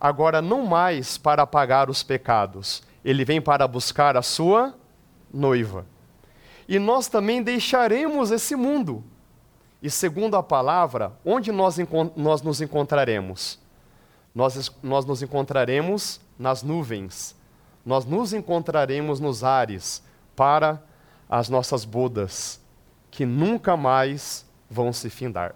Agora, 0.00 0.40
não 0.40 0.64
mais 0.64 1.18
para 1.18 1.46
pagar 1.46 1.90
os 1.90 2.02
pecados, 2.02 2.82
ele 3.08 3.24
vem 3.24 3.40
para 3.40 3.66
buscar 3.66 4.18
a 4.18 4.22
sua 4.22 4.74
noiva. 5.32 5.86
E 6.68 6.78
nós 6.78 7.08
também 7.08 7.42
deixaremos 7.42 8.30
esse 8.30 8.54
mundo. 8.54 9.02
E 9.82 9.88
segundo 9.88 10.36
a 10.36 10.42
palavra, 10.42 11.12
onde 11.24 11.50
nós, 11.50 11.78
nós 12.14 12.42
nos 12.42 12.60
encontraremos? 12.60 13.58
Nós, 14.34 14.70
nós 14.82 15.06
nos 15.06 15.22
encontraremos 15.22 16.20
nas 16.38 16.62
nuvens, 16.62 17.34
nós 17.82 18.04
nos 18.04 18.34
encontraremos 18.34 19.18
nos 19.20 19.42
ares 19.42 20.02
para 20.36 20.82
as 21.30 21.48
nossas 21.48 21.86
bodas, 21.86 22.60
que 23.10 23.24
nunca 23.24 23.74
mais 23.74 24.44
vão 24.68 24.92
se 24.92 25.08
findar. 25.08 25.54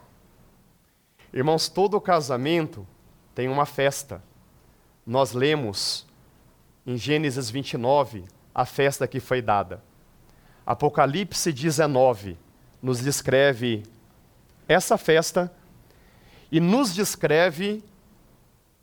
Irmãos, 1.35 1.69
todo 1.69 2.01
casamento 2.01 2.87
tem 3.35 3.47
uma 3.47 3.67
festa. 3.67 4.23
Nós 5.07 5.33
lemos 5.33 6.07
em 6.87 6.97
Gênesis 6.97 7.51
29 7.51 8.25
a 8.55 8.65
festa 8.65 9.07
que 9.07 9.21
foi 9.21 9.41
dada. 9.41 9.83
Apocalipse 10.67 11.53
19 11.53 12.37
nos 12.83 13.01
descreve 13.01 13.83
essa 14.69 14.97
festa 14.99 15.53
e 16.51 16.61
nos 16.61 16.95
descreve 16.95 17.83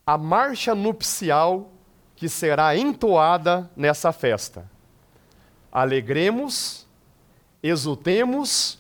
a 0.06 0.18
marcha 0.18 0.74
nupcial 0.74 1.72
que 2.16 2.28
será 2.28 2.76
entoada 2.76 3.70
nessa 3.76 4.12
festa. 4.12 4.70
Alegremos, 5.72 6.88
exultemos 7.62 8.80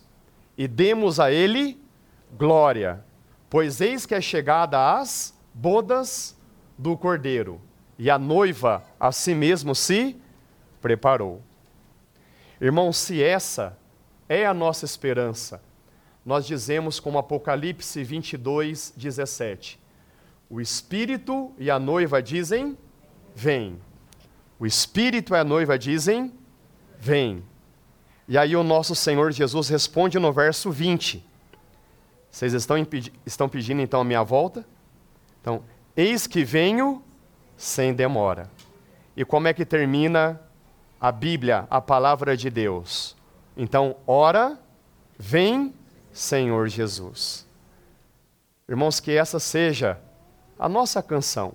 e 0.58 0.68
demos 0.68 1.20
a 1.20 1.32
ele 1.32 1.80
glória, 2.38 3.04
pois 3.50 3.80
eis 3.80 4.06
que 4.06 4.16
é 4.16 4.22
chegada 4.22 5.00
as 5.00 5.34
bodas 5.54 6.36
do 6.78 6.98
cordeiro, 6.98 7.62
e 8.00 8.10
a 8.10 8.18
noiva 8.18 8.82
a 8.98 9.12
si 9.12 9.36
mesmo 9.36 9.76
se 9.76 10.16
preparou. 10.82 11.44
Irmãos, 12.62 12.96
se 12.96 13.22
essa 13.22 13.78
é 14.30 14.46
a 14.46 14.54
nossa 14.54 14.86
esperança, 14.86 15.62
nós 16.26 16.46
dizemos 16.46 16.98
como 16.98 17.18
Apocalipse 17.18 18.02
22, 18.02 18.94
17: 18.96 19.78
O 20.50 20.62
Espírito 20.62 21.52
e 21.58 21.70
a 21.70 21.78
noiva 21.78 22.24
dizem: 22.24 22.78
Vem. 23.36 23.78
O 24.58 24.66
Espírito 24.66 25.34
e 25.34 25.38
a 25.38 25.44
noiva 25.44 25.78
dizem: 25.78 26.32
Vem. 26.98 27.44
E 28.30 28.38
aí 28.38 28.56
o 28.56 28.64
nosso 28.64 28.96
Senhor 28.96 29.32
Jesus 29.34 29.68
responde 29.68 30.18
no 30.20 30.32
verso 30.32 30.72
20. 30.72 31.26
Vocês 32.32 32.54
estão, 32.54 32.78
estão 33.26 33.50
pedindo 33.50 33.82
então 33.82 34.00
a 34.00 34.06
minha 34.06 34.24
volta? 34.24 34.66
Então, 35.42 35.64
eis 35.98 36.28
que 36.28 36.46
venho 36.46 37.04
sem 37.60 37.94
demora. 37.94 38.50
E 39.18 39.26
como 39.26 39.50
é 39.50 39.54
que 39.54 39.66
termina 39.66 40.40
a 41.02 41.12
Bíblia, 41.12 41.68
a 41.70 41.82
palavra 41.82 42.38
de 42.38 42.50
Deus? 42.50 43.18
Então, 43.58 43.98
ora, 44.08 44.58
vem, 45.18 45.74
Senhor 46.14 46.70
Jesus. 46.70 47.46
Irmãos, 48.68 49.02
que 49.02 49.12
essa 49.12 49.42
seja 49.42 50.00
a 50.58 50.70
nossa 50.70 51.04
canção. 51.04 51.54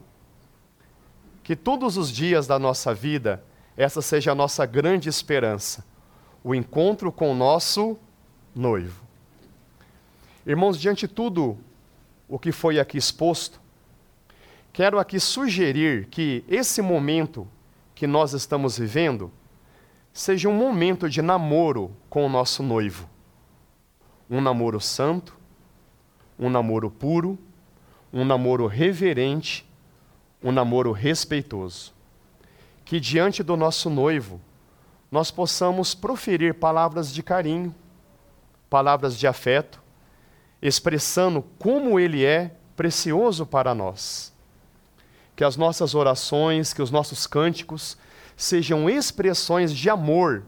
Que 1.43 1.57
todos 1.57 1.97
os 1.97 2.13
dias 2.13 2.47
da 2.47 2.59
nossa 2.59 2.93
vida, 2.93 3.43
essa 3.75 4.03
seja 4.03 4.33
a 4.33 4.35
nossa 4.35 4.67
grande 4.67 5.09
esperança 5.09 5.83
o 6.45 6.55
encontro 6.55 7.11
com 7.11 7.33
o 7.33 7.35
nosso 7.35 7.99
noivo. 8.55 9.03
Irmãos, 10.47 10.79
diante 10.79 11.09
de 11.09 11.15
tudo 11.15 11.59
o 12.29 12.39
que 12.39 12.53
foi 12.53 12.79
aqui 12.79 12.99
exposto, 12.99 13.59
quero 14.75 14.99
aqui 14.99 15.21
sugerir 15.21 16.07
que 16.07 16.45
esse 16.49 16.83
momento 16.83 17.47
que 17.95 18.09
nós 18.09 18.33
estamos 18.33 18.77
vivendo 18.77 19.31
seja 20.13 20.49
um 20.49 20.53
momento 20.53 21.09
de 21.09 21.23
namoro 21.23 21.93
com 22.11 22.27
o 22.27 22.29
nosso 22.29 22.61
noivo. 22.61 23.09
Um 24.29 24.41
namoro 24.41 24.81
santo, 24.81 25.39
um 26.37 26.51
namoro 26.51 26.91
puro, 26.91 27.39
um 28.13 28.25
namoro 28.25 28.67
reverente, 28.67 29.65
um 30.43 30.51
namoro 30.51 30.91
respeitoso. 30.91 31.95
que 32.85 33.01
diante 33.01 33.43
do 33.43 33.57
nosso 33.57 33.89
noivo 33.89 34.41
nós 35.11 35.31
possamos 35.31 35.95
proferir 35.95 36.53
palavras 36.55 37.15
de 37.15 37.23
carinho, 37.23 37.73
palavras 38.69 39.17
de 39.17 39.27
afeto, 39.27 39.81
expressando 40.61 41.43
como 41.59 41.99
ele 41.99 42.25
é 42.25 42.57
precioso 42.77 43.47
para 43.47 43.75
nós. 43.75 44.34
Que 45.37 45.45
as 45.45 45.57
nossas 45.57 45.95
orações, 45.95 46.73
que 46.73 46.83
os 46.83 46.91
nossos 46.91 47.27
cânticos 47.27 47.97
sejam 48.37 48.89
expressões 48.89 49.73
de 49.73 49.91
amor 49.91 50.45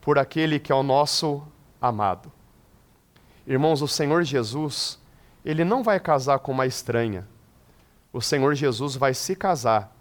por 0.00 0.18
aquele 0.18 0.58
que 0.58 0.72
é 0.72 0.74
o 0.74 0.82
nosso 0.82 1.42
amado. 1.80 2.32
Irmãos, 3.46 3.82
o 3.82 3.88
Senhor 3.88 4.22
Jesus, 4.22 4.98
ele 5.44 5.64
não 5.64 5.82
vai 5.82 5.98
casar 5.98 6.38
com 6.38 6.52
uma 6.52 6.66
estranha. 6.66 7.26
O 8.12 8.20
Senhor 8.20 8.54
Jesus 8.54 8.96
vai 8.96 9.14
se 9.14 9.34
casar 9.34 9.94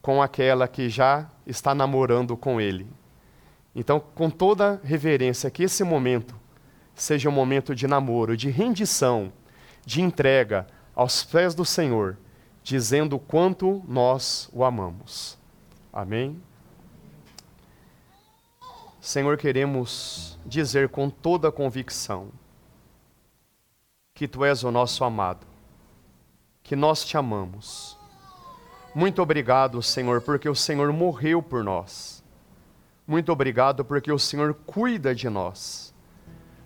com 0.00 0.20
aquela 0.20 0.66
que 0.66 0.88
já 0.88 1.28
está 1.46 1.74
namorando 1.74 2.36
com 2.36 2.60
ele. 2.60 2.86
Então, 3.74 4.00
com 4.00 4.28
toda 4.28 4.80
reverência, 4.84 5.50
que 5.50 5.62
esse 5.62 5.82
momento 5.82 6.34
seja 6.94 7.28
um 7.28 7.32
momento 7.32 7.74
de 7.74 7.86
namoro, 7.86 8.36
de 8.36 8.50
rendição, 8.50 9.32
de 9.84 10.02
entrega 10.02 10.66
aos 10.94 11.24
pés 11.24 11.54
do 11.54 11.64
Senhor, 11.64 12.18
dizendo 12.62 13.18
quanto 13.18 13.82
nós 13.86 14.48
o 14.52 14.64
amamos. 14.64 15.38
Amém? 15.92 16.40
Senhor, 19.00 19.36
queremos 19.36 20.38
dizer 20.46 20.88
com 20.88 21.10
toda 21.10 21.48
a 21.48 21.52
convicção 21.52 22.28
que 24.14 24.28
Tu 24.28 24.44
és 24.44 24.62
o 24.62 24.70
nosso 24.70 25.02
amado, 25.02 25.46
que 26.62 26.76
nós 26.76 27.04
te 27.04 27.16
amamos. 27.16 27.98
Muito 28.94 29.20
obrigado, 29.20 29.82
Senhor, 29.82 30.20
porque 30.20 30.48
o 30.48 30.54
Senhor 30.54 30.92
morreu 30.92 31.42
por 31.42 31.64
nós. 31.64 32.22
Muito 33.06 33.32
obrigado 33.32 33.84
porque 33.84 34.12
o 34.12 34.18
Senhor 34.18 34.54
cuida 34.54 35.14
de 35.14 35.28
nós. 35.28 35.92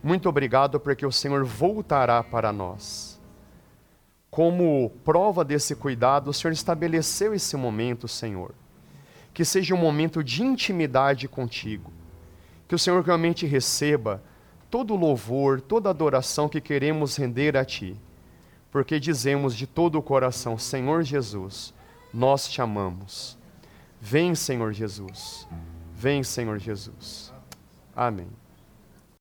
Muito 0.03 0.29
obrigado 0.29 0.79
porque 0.79 1.07
o 1.07 1.13
Senhor 1.13 1.45
voltará 1.45 2.23
para 2.23 2.53
nós. 2.53 3.16
Como 4.31 4.91
prova 5.05 5.45
desse 5.45 5.75
cuidado, 5.75 6.29
o 6.29 6.35
Senhor 6.35 6.53
estabeleceu 6.53 7.35
esse 7.35 7.57
momento, 7.57 8.07
Senhor. 8.07 8.55
Que 9.33 9.45
seja 9.45 9.75
um 9.75 9.79
momento 9.79 10.23
de 10.23 10.43
intimidade 10.43 11.29
contigo 11.29 11.93
que 12.69 12.75
o 12.75 12.79
Senhor 12.79 13.03
realmente 13.03 13.47
receba 13.47 14.23
todo 14.71 14.95
o 14.95 14.97
louvor, 14.97 15.61
toda 15.61 15.89
a 15.89 15.91
adoração 15.91 16.49
que 16.49 16.61
queremos 16.61 17.17
render 17.17 17.57
a 17.57 17.65
Ti, 17.65 17.97
porque 18.71 18.99
dizemos 18.99 19.55
de 19.55 19.67
todo 19.67 19.99
o 19.99 20.03
coração: 20.03 20.59
Senhor 20.59 21.03
Jesus, 21.03 21.73
nós 22.13 22.49
te 22.49 22.61
amamos. 22.61 23.39
Vem, 24.01 24.35
Senhor 24.35 24.73
Jesus. 24.73 25.47
Vem, 25.95 26.23
Senhor 26.23 26.59
Jesus. 26.59 27.33
Amém. 27.95 28.29